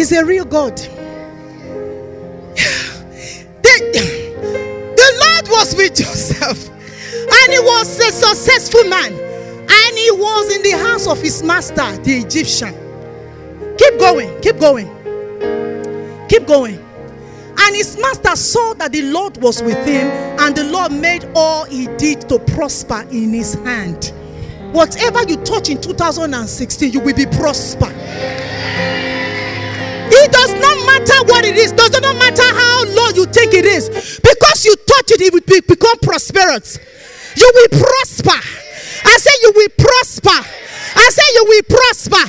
is 0.00 0.12
a 0.12 0.24
real 0.24 0.46
God. 0.46 0.78
The, 3.62 3.76
the 4.96 5.08
Lord 5.20 5.48
was 5.48 5.76
with 5.76 5.94
Joseph, 5.94 6.70
and 6.70 7.52
he 7.52 7.58
was 7.58 7.98
a 7.98 8.10
successful 8.10 8.84
man, 8.84 9.12
and 9.12 9.98
he 9.98 10.10
was 10.12 10.56
in 10.56 10.62
the 10.62 10.78
house 10.78 11.06
of 11.06 11.20
his 11.20 11.42
master, 11.42 11.96
the 12.02 12.14
Egyptian. 12.24 12.91
Keep 13.82 13.98
going, 13.98 14.40
keep 14.40 14.58
going, 14.60 14.86
keep 16.28 16.46
going. 16.46 16.78
And 17.58 17.74
his 17.74 17.98
master 17.98 18.36
saw 18.36 18.74
that 18.74 18.92
the 18.92 19.02
Lord 19.02 19.38
was 19.38 19.60
with 19.60 19.84
him, 19.84 20.06
and 20.38 20.54
the 20.56 20.62
Lord 20.62 20.92
made 20.92 21.28
all 21.34 21.64
he 21.64 21.88
did 21.96 22.28
to 22.28 22.38
prosper 22.38 23.04
in 23.10 23.32
his 23.32 23.54
hand. 23.54 24.12
Whatever 24.70 25.24
you 25.24 25.36
touch 25.38 25.68
in 25.68 25.80
2016, 25.80 26.92
you 26.92 27.00
will 27.00 27.16
be 27.16 27.26
prosper. 27.26 27.90
It 30.14 30.30
does 30.30 30.52
not 30.60 30.78
matter 30.86 31.24
what 31.26 31.44
it 31.44 31.56
is, 31.56 31.72
does 31.72 31.90
not 32.00 32.16
matter 32.16 32.54
how 32.54 32.84
low 32.84 33.08
you 33.16 33.26
think 33.26 33.52
it 33.52 33.64
is, 33.64 34.20
because 34.22 34.64
you 34.64 34.76
touch 34.76 35.10
it, 35.10 35.20
it 35.22 35.32
will 35.32 35.40
be, 35.40 35.60
become 35.60 35.98
prosperous. 36.02 36.78
You 37.36 37.50
will 37.52 37.80
prosper. 37.80 38.38
I 39.04 39.18
say 39.18 39.30
you 39.42 39.52
will 39.56 39.68
prosper. 39.76 40.61
I 41.02 41.10
say 41.10 41.22
you 41.34 41.44
will 41.48 41.62
prosper. 41.68 42.24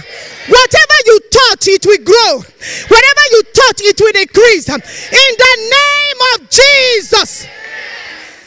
Whatever 0.49 0.97
you 1.05 1.19
touch, 1.31 1.67
it 1.67 1.85
will 1.85 2.03
grow. 2.03 2.41
Whatever 2.41 3.23
you 3.31 3.41
touch, 3.53 3.79
it 3.81 3.99
will 4.01 4.17
increase. 4.21 4.67
In 4.69 5.31
the 5.37 5.53
name 5.69 6.19
of 6.33 6.49
Jesus. 6.49 7.47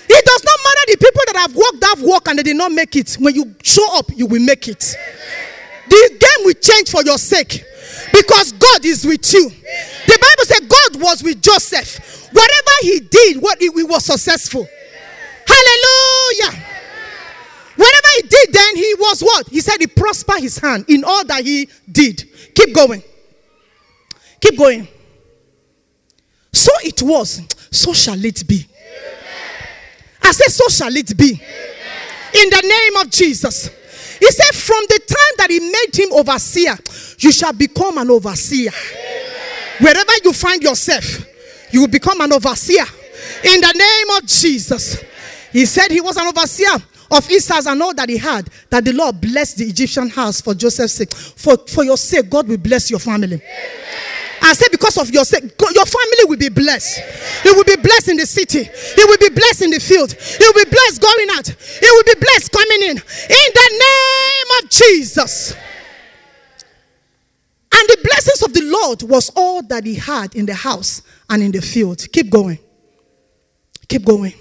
It 0.09 0.25
does 0.25 0.45
not 0.45 0.59
matter 0.65 0.85
the 0.87 0.97
people 0.99 1.23
that 1.27 1.37
have 1.37 1.55
walked 1.55 1.81
that 1.81 1.97
walk 2.01 2.29
and 2.29 2.39
they 2.39 2.43
did 2.43 2.57
not 2.57 2.73
make 2.73 2.95
it. 2.97 3.15
When 3.21 3.35
you 3.35 3.55
show 3.63 3.99
up, 3.99 4.07
you 4.15 4.27
will 4.27 4.43
make 4.43 4.69
it. 4.69 4.97
The 5.89 6.17
game 6.19 6.45
will 6.45 6.55
change 6.55 6.91
for 6.91 7.03
your 7.03 7.19
sake 7.19 7.65
because 8.13 8.53
God 8.53 8.85
is 8.85 9.05
with 9.05 9.33
you. 9.33 9.49
The 9.49 10.19
Bible 10.19 10.45
said 10.45 10.69
God 10.69 11.03
was 11.03 11.23
with 11.23 11.43
Joseph. 11.43 12.29
Whatever 12.33 12.71
he 12.83 13.01
did, 13.01 13.43
what 13.43 13.59
he, 13.59 13.69
was 13.69 14.05
successful. 14.05 14.67
Hallelujah. 15.47 16.76
Whatever 17.77 18.09
he 18.17 18.23
did, 18.23 18.53
then 18.53 18.77
he 18.77 18.95
was 18.99 19.21
what? 19.21 19.49
He 19.49 19.61
said 19.61 19.77
he 19.79 19.87
prospered 19.87 20.41
his 20.41 20.59
hand 20.59 20.87
in 20.89 21.05
all 21.05 21.25
that 21.27 21.45
he 21.45 21.69
did. 21.91 22.25
Keep 22.55 22.75
going. 22.75 23.03
Keep 24.41 24.59
going. 24.59 24.89
So 26.53 26.73
it 26.83 27.03
was, 27.03 27.43
so 27.71 27.93
shall 27.93 28.23
it 28.25 28.47
be. 28.49 28.67
I 30.23 30.33
said, 30.33 30.51
so 30.51 30.69
shall 30.69 30.97
it 30.97 31.17
be. 31.17 31.31
In 31.31 32.51
the 32.51 32.63
name 32.63 32.97
of 32.97 33.11
Jesus. 33.11 33.69
He 34.19 34.31
said, 34.31 34.55
from 34.55 34.83
the 34.89 34.99
time 35.07 35.35
that 35.37 35.51
he 35.51 35.61
made 35.61 35.95
him 35.95 36.13
overseer, 36.13 36.77
you 37.19 37.31
shall 37.31 37.53
become 37.53 37.99
an 37.99 38.11
overseer. 38.11 38.71
Wherever 39.79 40.13
you 40.25 40.33
find 40.33 40.63
yourself, 40.63 41.27
you 41.71 41.81
will 41.81 41.89
become 41.89 42.21
an 42.23 42.33
overseer. 42.33 42.85
In 43.45 43.61
the 43.61 43.73
name 43.73 44.17
of 44.17 44.27
Jesus. 44.27 45.05
He 45.53 45.67
said 45.67 45.91
he 45.91 46.01
was 46.01 46.17
an 46.17 46.27
overseer 46.27 46.77
of 47.11 47.27
his 47.27 47.49
house 47.49 47.67
and 47.67 47.83
all 47.83 47.95
that 47.95 48.09
he 48.09 48.17
had, 48.17 48.49
that 48.71 48.85
the 48.85 48.93
Lord 48.93 49.21
blessed 49.21 49.59
the 49.59 49.65
Egyptian 49.65 50.09
house 50.09 50.41
for 50.41 50.55
Joseph's 50.55 50.95
sake. 50.95 51.15
For, 51.15 51.57
for 51.57 51.85
your 51.85 51.97
sake, 51.97 52.29
God 52.31 52.49
will 52.49 52.59
bless 52.59 52.91
your 52.91 53.01
family. 53.01 53.41
I 54.43 54.53
say 54.53 54.67
because 54.71 54.97
of 54.99 55.11
your 55.11 55.25
sake, 55.25 55.43
your 55.43 55.87
family 55.87 56.25
will 56.25 56.37
be 56.37 56.49
blessed. 56.49 57.01
It 57.45 57.57
will 57.57 57.65
be 57.65 57.77
blessed 57.77 58.09
in 58.09 58.17
the 58.17 58.27
city. 58.27 58.61
It 58.61 59.09
will 59.09 59.19
be 59.19 59.35
blessed 59.35 59.63
in 59.63 59.71
the 59.71 59.81
field. 59.81 60.13
It 60.13 60.41
will 60.41 60.65
be 60.65 60.71
blessed 60.71 61.03
going 61.03 61.29
out. 61.33 61.49
It 61.49 61.57
will 61.83 62.15
be 62.15 62.21
blessed 62.21 62.53
coming 62.53 62.83
in. 62.83 62.97
In 62.97 63.51
the 63.55 63.71
name 63.81 64.65
of 64.65 64.71
Jesus. 64.71 65.55
And 67.73 67.89
the 67.89 67.99
blessings 68.05 68.43
of 68.43 68.53
the 68.55 68.63
Lord 68.63 69.03
was 69.03 69.31
all 69.35 69.63
that 69.65 69.85
he 69.85 69.97
had 69.97 70.35
in 70.35 70.47
the 70.47 70.55
house 70.55 71.03
and 71.29 71.43
in 71.43 71.51
the 71.51 71.61
field. 71.61 72.07
Keep 72.13 72.31
going. 72.31 72.59
Keep 73.89 74.05
going. 74.05 74.33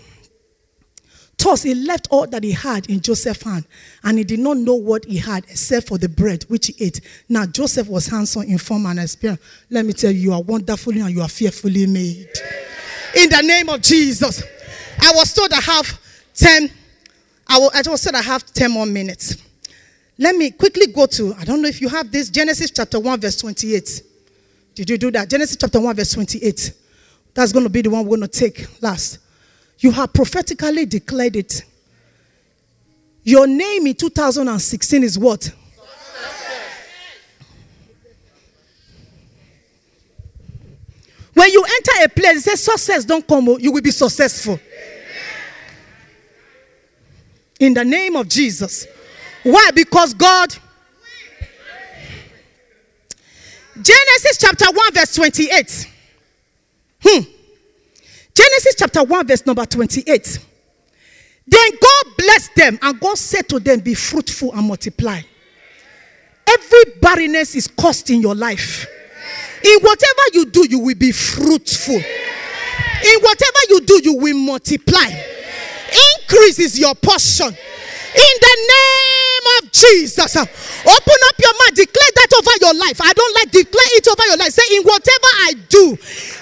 Thus, 1.38 1.64
he 1.64 1.76
left 1.76 2.08
all 2.12 2.26
that 2.28 2.44
he 2.44 2.52
had 2.52 2.90
in 2.90 3.02
Joseph's 3.02 3.44
hand, 3.44 3.66
and 4.04 4.18
he 4.18 4.24
did 4.24 4.40
not 4.40 4.58
know 4.58 4.76
what 4.76 5.06
he 5.06 5.18
had 5.18 5.44
except 5.46 5.88
for 5.90 5.98
the 5.98 6.10
bread 6.10 6.44
which 6.44 6.68
he 6.68 6.86
ate. 6.86 7.02
Now, 7.30 7.46
Joseph 7.46 7.88
was 7.88 8.08
handsome 8.08 8.44
in 8.44 8.58
form 8.58 8.86
and 8.86 9.00
appearance. 9.00 9.42
Let 9.70 9.86
me 9.86 9.94
tell 9.94 10.12
you, 10.12 10.20
you 10.20 10.34
are 10.34 10.42
wonderfully 10.42 11.02
and 11.02 11.12
you 11.12 11.22
are 11.22 11.30
fearfully 11.30 11.86
made. 11.88 12.30
In 13.16 13.30
the 13.30 13.42
name 13.42 13.70
of 13.70 13.82
Jesus. 13.82 14.44
I 15.00 15.12
was 15.14 15.34
told 15.34 15.52
I 15.52 15.62
have 15.62 16.00
10, 16.36 16.72
I 17.48 17.60
was 17.60 18.02
told 18.02 18.16
I 18.16 18.22
have 18.22 18.46
10 18.46 18.72
more 18.72 18.86
minutes. 18.86 19.38
Let 20.18 20.36
me 20.36 20.52
quickly 20.52 20.88
go 20.88 21.06
to, 21.08 21.34
I 21.38 21.44
don't 21.44 21.62
know 21.62 21.68
if 21.68 21.82
you 21.82 21.90
have 21.90 22.12
this, 22.12 22.30
Genesis 22.30 22.72
chapter 22.72 23.00
1, 23.00 23.20
verse 23.20 23.38
28. 23.38 24.04
Did 24.74 24.90
you 24.90 24.98
do 24.98 25.12
that? 25.12 25.30
Genesis 25.30 25.58
chapter 25.58 25.80
1, 25.80 25.96
verse 25.96 26.14
28. 26.14 26.74
That's 27.34 27.52
going 27.52 27.66
to 27.66 27.70
be 27.70 27.82
the 27.82 27.90
one 27.90 28.06
we're 28.06 28.18
going 28.18 28.30
to 28.30 28.40
take 28.40 28.82
last. 28.82 29.20
You 29.80 29.92
have 29.92 30.14
prophetically 30.14 30.86
declared 30.86 31.36
it. 31.36 31.64
Your 33.24 33.48
name 33.48 33.88
in 33.88 33.96
2016 33.96 35.04
is 35.04 35.18
what? 35.18 35.52
When 41.34 41.52
you 41.52 41.64
enter 41.64 42.06
a 42.06 42.10
place, 42.10 42.46
say 42.46 42.56
success 42.56 43.04
don't 43.04 43.28
come, 43.28 43.58
you 43.60 43.72
will 43.72 43.82
be 43.82 43.92
successful. 43.92 44.60
In 47.60 47.74
the 47.74 47.84
name 47.84 48.16
of 48.16 48.30
Jesus. 48.30 48.88
Why? 49.44 49.70
Because 49.74 50.14
God. 50.14 50.56
Genesis 53.76 54.38
chapter 54.38 54.66
1, 54.72 54.94
verse 54.94 55.14
28. 55.16 55.88
Hmm. 57.04 57.35
Genesis 58.56 58.76
chapter 58.80 59.04
1, 59.04 59.28
verse 59.28 59.46
number 59.46 59.66
28. 59.66 60.40
Then 61.46 61.70
God 61.72 62.18
blessed 62.18 62.56
them, 62.56 62.80
and 62.82 62.98
God 63.02 63.18
said 63.18 63.50
to 63.50 63.60
them, 63.60 63.82
Be 63.82 63.94
fruitful 63.94 64.54
and 64.54 64.66
multiply. 64.66 65.20
Every 66.48 66.84
barrenness 67.02 67.56
is 67.56 67.68
caused 67.68 68.10
in 68.12 68.22
your 68.22 68.34
life. 68.34 68.88
In 69.62 69.78
whatever 69.82 70.22
you 70.34 70.46
do, 70.46 70.66
you 70.70 70.80
will 70.80 70.96
be 70.96 71.12
fruitful. 71.12 71.96
In 71.96 73.20
whatever 73.22 73.60
you 73.70 73.82
do, 73.82 74.02
you 74.02 74.16
will 74.16 74.38
multiply. 74.38 75.10
Increase 76.22 76.60
is 76.60 76.80
your 76.80 76.96
portion. 76.96 77.48
In 77.48 78.36
the 78.42 78.58
name 78.70 79.15
of 79.60 79.72
Jesus. 79.72 80.36
Uh, 80.36 80.42
open 80.42 81.20
up 81.30 81.38
your 81.40 81.54
mouth, 81.54 81.76
declare 81.76 82.12
that 82.16 82.32
over 82.38 82.56
your 82.62 82.76
life. 82.80 83.00
I 83.02 83.14
don't 83.14 83.36
like 83.36 83.52
declare 83.52 83.92
it 83.98 84.08
over 84.08 84.26
your 84.28 84.38
life. 84.38 84.52
Say, 84.52 84.68
in 84.76 84.84
whatever 84.84 85.32
I 85.48 85.54
do, 85.70 85.98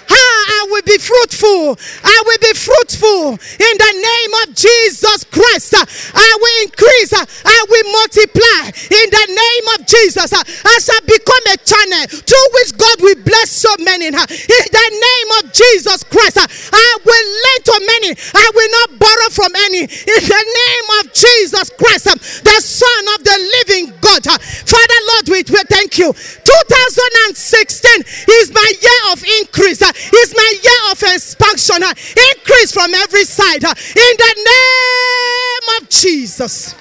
I 0.09 0.67
will 0.69 0.81
be 0.85 0.97
fruitful. 0.97 1.77
I 2.03 2.17
will 2.25 2.41
be 2.41 2.53
fruitful 2.53 3.39
in 3.39 3.75
the 3.77 3.93
name 3.93 4.33
of 4.43 4.55
Jesus 4.55 5.23
Christ. 5.25 5.73
Uh, 5.73 5.85
I 6.13 6.29
will 6.39 6.57
increase. 6.67 7.13
Uh, 7.13 7.25
I 7.45 7.59
will 7.69 7.87
multiply 7.91 8.61
in 8.69 9.07
the 9.09 9.25
name 9.31 9.65
of 9.75 9.87
Jesus. 9.87 10.33
I 10.33 10.75
shall 10.79 11.03
become 11.05 11.45
a 11.51 11.57
channel 11.63 12.03
through 12.07 12.47
which 12.53 12.77
God 12.77 12.97
will 13.01 13.19
bless 13.23 13.49
so 13.51 13.73
many. 13.79 14.07
In 14.07 14.13
the 14.13 14.89
name 14.91 15.29
of 15.39 15.53
Jesus 15.53 16.03
Christ, 16.03 16.37
I 16.71 16.97
will 17.03 17.27
to 17.63 17.75
many. 17.79 18.15
I 18.33 18.47
will 18.53 18.71
not 18.71 18.99
borrow 18.99 19.29
from 19.31 19.51
any. 19.67 19.83
In 19.83 20.21
the 20.27 20.43
name 20.43 20.87
of 20.99 21.13
Jesus 21.13 21.69
Christ, 21.77 22.07
um, 22.07 22.17
the 22.17 22.59
Son 22.61 23.03
of 23.15 23.23
the 23.23 23.37
living 23.59 23.93
God. 24.01 24.27
Uh, 24.27 24.37
Father, 24.37 24.99
Lord, 25.13 25.29
we 25.29 25.43
thank 25.43 25.97
you. 25.97 26.13
2016 26.13 28.03
is 28.29 28.51
my 28.53 28.69
year 28.81 29.01
of 29.11 29.23
increase. 29.41 29.81
Uh, 29.81 29.91
is 29.95 30.33
my 30.35 30.51
year 30.61 30.81
of 30.91 31.01
expansion. 31.03 31.83
Uh, 31.83 31.93
increase 32.35 32.71
from 32.71 32.93
every 32.93 33.25
side. 33.25 33.63
In 33.63 34.13
the 34.17 34.33
name 34.37 35.81
of 35.81 35.89
Jesus. 35.89 36.75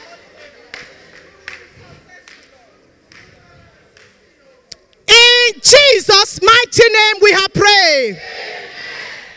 In 5.09 5.61
Jesus' 5.61 6.41
mighty 6.43 6.89
name, 6.93 7.15
we 7.21 7.33
have 7.33 7.53
prayed. 7.53 8.21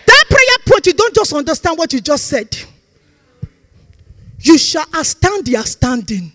That 0.05 0.25
prayer 0.29 0.60
you 0.86 0.93
don't 0.93 1.13
just 1.13 1.34
understand 1.34 1.78
what 1.78 1.91
you 1.93 2.02
just 2.02 2.28
said. 2.28 2.56
You 4.39 4.58
shall 4.58 4.86
outstand 4.86 5.45
the 5.45 5.58
outstanding. 5.58 6.32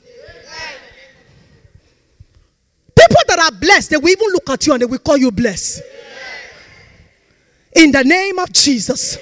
People 2.97 3.23
that 3.29 3.39
are 3.39 3.59
blessed, 3.59 3.91
they 3.91 3.97
will 3.97 4.09
even 4.09 4.29
look 4.33 4.51
at 4.51 4.67
you 4.67 4.73
and 4.73 4.83
they 4.83 4.87
will 4.87 4.99
call 4.99 5.17
you 5.17 5.31
blessed. 5.31 5.83
In 7.75 7.93
the 7.93 8.03
name 8.03 8.39
of 8.39 8.53
Jesus. 8.53 9.17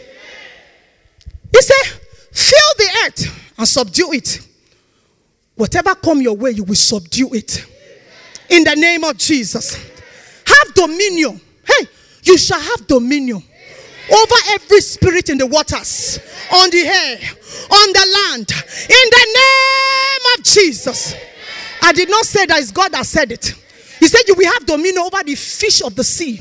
He 1.53 1.62
said, 1.62 2.01
Fill 2.33 2.75
the 2.79 2.88
earth 3.05 3.53
and 3.59 3.69
subdue 3.69 4.12
it. 4.12 4.47
Whatever 5.55 5.95
come 5.97 6.21
your 6.21 6.37
way, 6.37 6.53
you 6.53 6.64
will 6.64 6.75
subdue 6.75 7.35
it. 7.35 7.67
In 8.49 8.64
the 8.64 8.75
name 8.75 9.05
of 9.05 9.17
Jesus. 9.17 9.75
Have 10.47 10.75
dominion. 10.75 11.41
Hey, 11.67 11.87
you 12.23 12.38
shall 12.38 12.61
have 12.61 12.87
dominion 12.87 13.43
over 14.11 14.35
every 14.51 14.81
spirit 14.81 15.29
in 15.29 15.38
the 15.38 15.47
waters, 15.47 16.18
on 16.53 16.71
the 16.71 16.81
air, 16.81 17.18
on 17.71 17.92
the 17.92 18.07
land. 18.14 18.51
In 18.51 19.11
the 19.11 19.27
name 19.35 20.38
of 20.38 20.44
Jesus. 20.44 21.14
I 21.83 21.92
did 21.92 22.11
not 22.11 22.25
say 22.25 22.47
that 22.47 22.59
it's 22.59 22.73
God 22.73 22.92
that 22.92 23.07
said 23.07 23.33
it. 23.33 23.55
He 24.01 24.09
said, 24.09 24.23
You 24.27 24.35
will 24.35 24.53
have 24.53 24.66
dominion 24.66 24.99
over 24.99 25.23
the 25.23 25.35
fish 25.35 25.83
of 25.83 25.94
the 25.94 26.05
sea. 26.05 26.40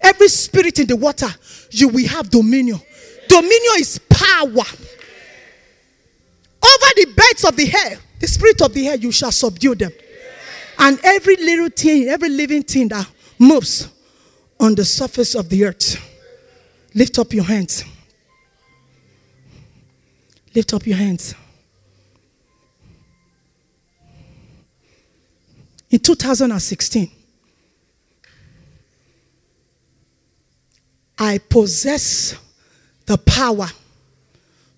Every 0.00 0.28
spirit 0.28 0.78
in 0.78 0.86
the 0.86 0.96
water, 0.96 1.28
you 1.70 1.88
will 1.88 2.06
have 2.08 2.30
dominion. 2.30 2.80
Dominion 3.28 3.72
is 3.78 3.98
power. 4.08 4.64
Over 6.64 6.88
the 6.96 7.06
birds 7.16 7.44
of 7.44 7.56
the 7.56 7.72
air, 7.74 7.98
the 8.18 8.26
spirit 8.26 8.60
of 8.62 8.72
the 8.72 8.88
air, 8.88 8.96
you 8.96 9.12
shall 9.12 9.32
subdue 9.32 9.74
them. 9.74 9.92
And 10.78 10.98
every 11.04 11.36
little 11.36 11.68
thing, 11.68 12.08
every 12.08 12.28
living 12.28 12.62
thing 12.62 12.88
that 12.88 13.08
moves 13.38 13.88
on 14.58 14.74
the 14.74 14.84
surface 14.84 15.34
of 15.34 15.48
the 15.48 15.64
earth, 15.64 15.96
lift 16.94 17.18
up 17.18 17.32
your 17.32 17.44
hands. 17.44 17.84
Lift 20.54 20.74
up 20.74 20.86
your 20.86 20.96
hands. 20.96 21.34
In 25.90 25.98
2016, 25.98 27.10
I 31.18 31.38
possess 31.38 32.34
the 33.06 33.18
power 33.18 33.68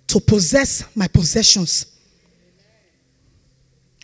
to 0.09 0.21
possess 0.21 0.85
my 0.95 1.09
possessions. 1.09 1.87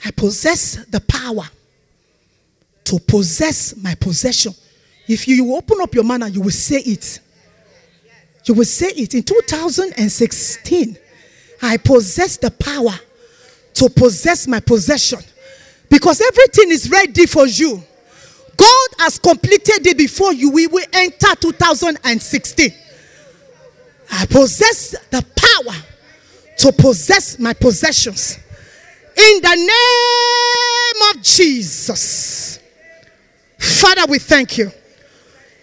I 0.04 0.10
possess 0.10 0.84
the 0.86 1.00
power 1.00 1.48
to 2.84 2.98
possess 3.00 3.76
my 3.76 3.94
possession. 3.94 4.54
If 5.06 5.28
you 5.28 5.54
open 5.54 5.80
up 5.80 5.94
your 5.94 6.10
and 6.10 6.34
you 6.34 6.40
will 6.40 6.50
say 6.50 6.78
it, 6.78 7.20
you 8.44 8.54
will 8.54 8.64
say 8.64 8.88
it. 8.88 9.14
In 9.14 9.22
2016, 9.22 10.98
I 11.62 11.76
possess 11.76 12.36
the 12.36 12.50
power 12.50 12.98
to 13.74 13.88
possess 13.90 14.46
my 14.46 14.60
possession 14.60 15.20
because 15.88 16.20
everything 16.20 16.70
is 16.70 16.90
ready 16.90 17.26
for 17.26 17.46
you. 17.46 17.82
God 18.56 18.88
has 18.98 19.18
completed 19.18 19.86
it 19.86 19.96
before 19.96 20.32
you. 20.32 20.50
We 20.50 20.66
will 20.66 20.86
enter 20.92 21.34
2016. 21.34 22.74
I 24.12 24.26
possess 24.26 24.90
the 25.10 25.24
power 25.34 25.76
to 26.58 26.72
possess 26.72 27.38
my 27.38 27.54
possessions. 27.54 28.38
In 29.16 29.40
the 29.40 29.54
name 29.56 31.16
of 31.16 31.22
Jesus. 31.22 32.58
Father, 33.58 34.04
we 34.08 34.18
thank 34.18 34.58
you. 34.58 34.70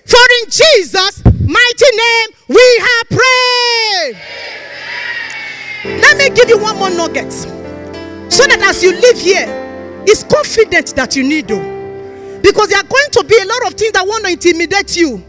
For 0.05 0.19
in 0.41 0.49
Jesus' 0.49 1.21
mighty 1.47 1.89
name 1.95 2.27
we 2.47 2.81
have 2.87 3.09
prayed. 3.09 4.17
Let 6.01 6.17
me 6.17 6.29
give 6.35 6.49
you 6.49 6.59
one 6.59 6.77
more 6.77 6.89
nugget. 6.89 7.31
So 7.31 8.45
that 8.45 8.59
as 8.61 8.83
you 8.83 8.91
live 8.91 9.17
here, 9.17 9.45
it's 10.05 10.23
confident 10.23 10.95
that 10.95 11.15
you 11.15 11.23
need 11.23 11.47
to. 11.47 12.39
Because 12.41 12.69
there 12.69 12.79
are 12.79 12.83
going 12.83 13.09
to 13.11 13.23
be 13.23 13.37
a 13.41 13.45
lot 13.45 13.67
of 13.67 13.73
things 13.73 13.93
that 13.93 14.05
want 14.05 14.25
to 14.25 14.31
intimidate 14.31 14.95
you. 14.95 15.23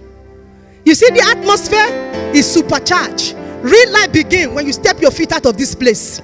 You 0.84 0.94
see, 0.94 1.10
the 1.10 1.20
atmosphere 1.20 1.86
is 2.34 2.50
supercharged. 2.50 3.34
Real 3.62 3.92
life 3.92 4.12
begin 4.12 4.54
when 4.54 4.66
you 4.66 4.72
step 4.72 5.00
your 5.00 5.10
feet 5.10 5.32
out 5.32 5.46
of 5.46 5.56
this 5.56 5.74
place. 5.74 6.20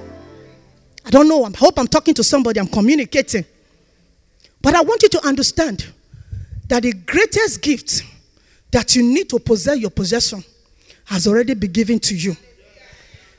I 1.05 1.09
don't 1.09 1.27
know. 1.27 1.43
I 1.45 1.51
hope 1.55 1.77
I'm 1.77 1.87
talking 1.87 2.13
to 2.15 2.23
somebody. 2.23 2.59
I'm 2.59 2.67
communicating. 2.67 3.45
But 4.61 4.75
I 4.75 4.81
want 4.81 5.03
you 5.03 5.09
to 5.09 5.25
understand 5.27 5.85
that 6.67 6.83
the 6.83 6.93
greatest 6.93 7.61
gift 7.61 8.03
that 8.71 8.95
you 8.95 9.03
need 9.03 9.29
to 9.29 9.39
possess 9.39 9.77
your 9.77 9.89
possession 9.91 10.43
has 11.05 11.27
already 11.27 11.53
been 11.53 11.71
given 11.71 11.99
to 11.99 12.15
you. 12.15 12.35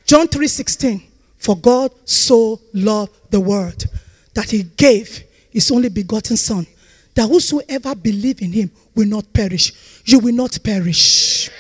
John 0.07 0.29
3:16 0.29 1.03
For 1.39 1.57
God 1.57 1.91
so 2.05 2.61
loved 2.73 3.13
the 3.31 3.41
world 3.41 3.85
that 4.35 4.51
he 4.51 4.63
gave 4.63 5.25
his 5.51 5.71
only 5.71 5.89
begotten 5.89 6.37
son 6.37 6.67
that 7.15 7.27
whosoever 7.27 7.95
believe 7.95 8.43
in 8.43 8.53
him 8.53 8.71
will 8.95 9.07
not 9.07 9.33
perish. 9.33 9.73
You 10.05 10.19
will 10.19 10.35
not 10.35 10.59
perish. 10.63 11.51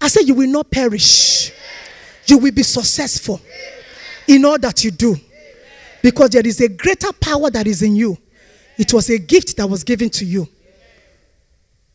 I 0.00 0.08
said 0.08 0.26
you 0.26 0.34
will 0.34 0.48
not 0.48 0.70
perish. 0.70 1.52
You 2.26 2.38
will 2.38 2.52
be 2.52 2.62
successful 2.62 3.40
in 4.26 4.44
all 4.44 4.58
that 4.58 4.82
you 4.82 4.90
do. 4.90 5.16
Because 6.02 6.30
there 6.30 6.46
is 6.46 6.60
a 6.60 6.68
greater 6.68 7.12
power 7.12 7.50
that 7.50 7.66
is 7.66 7.82
in 7.82 7.94
you. 7.94 8.16
It 8.78 8.92
was 8.94 9.10
a 9.10 9.18
gift 9.18 9.58
that 9.58 9.68
was 9.68 9.84
given 9.84 10.08
to 10.10 10.24
you. 10.24 10.48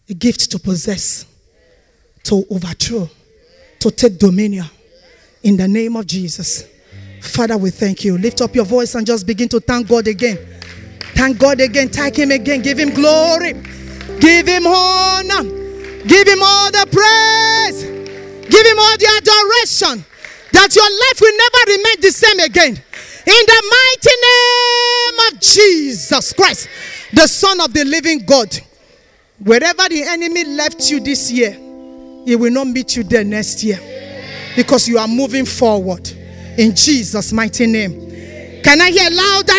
A 0.09 0.13
gift 0.13 0.51
to 0.51 0.59
possess, 0.59 1.25
to 2.23 2.45
overthrow, 2.51 3.09
to 3.79 3.91
take 3.91 4.19
dominion. 4.19 4.65
In 5.43 5.57
the 5.57 5.67
name 5.67 5.95
of 5.95 6.05
Jesus. 6.07 6.67
Father, 7.21 7.57
we 7.57 7.71
thank 7.71 8.03
you. 8.03 8.17
Lift 8.17 8.41
up 8.41 8.55
your 8.55 8.65
voice 8.65 8.95
and 8.95 9.05
just 9.05 9.25
begin 9.25 9.49
to 9.49 9.59
thank 9.59 9.87
God 9.87 10.07
again. 10.07 10.37
Thank 11.15 11.39
God 11.39 11.59
again. 11.59 11.89
Thank 11.89 12.17
Him 12.17 12.31
again. 12.31 12.61
Give 12.61 12.77
Him 12.77 12.91
glory. 12.91 13.53
Give 14.19 14.47
Him 14.47 14.67
honor. 14.67 15.43
Give 16.05 16.27
Him 16.27 16.39
all 16.41 16.71
the 16.71 16.85
praise. 16.91 17.83
Give 17.83 18.65
Him 18.65 18.79
all 18.79 18.97
the 18.97 19.09
adoration. 19.17 20.05
That 20.51 20.75
your 20.75 20.85
life 20.85 21.19
will 21.19 21.37
never 21.37 21.77
remain 21.77 22.01
the 22.01 22.11
same 22.11 22.39
again. 22.39 22.81
In 23.27 23.45
the 23.47 23.61
mighty 23.75 24.15
name 24.21 25.33
of 25.33 25.39
Jesus 25.41 26.31
Christ, 26.33 26.69
the 27.11 27.27
Son 27.27 27.59
of 27.59 27.73
the 27.73 27.83
living 27.83 28.19
God. 28.19 28.55
Wherever 29.43 29.89
the 29.89 30.03
enemy 30.07 30.45
left 30.45 30.89
you 30.89 30.99
this 30.99 31.31
year, 31.31 31.51
he 32.25 32.35
will 32.35 32.51
not 32.51 32.67
meet 32.67 32.95
you 32.95 33.03
there 33.03 33.23
next 33.23 33.63
year. 33.63 33.79
Because 34.55 34.87
you 34.87 34.97
are 34.97 35.07
moving 35.07 35.45
forward. 35.45 36.09
In 36.57 36.73
Jesus' 36.73 37.33
mighty 37.33 37.67
name. 37.67 38.61
Can 38.63 38.81
I 38.81 38.89
hear 38.89 39.09
louder? 39.11 39.53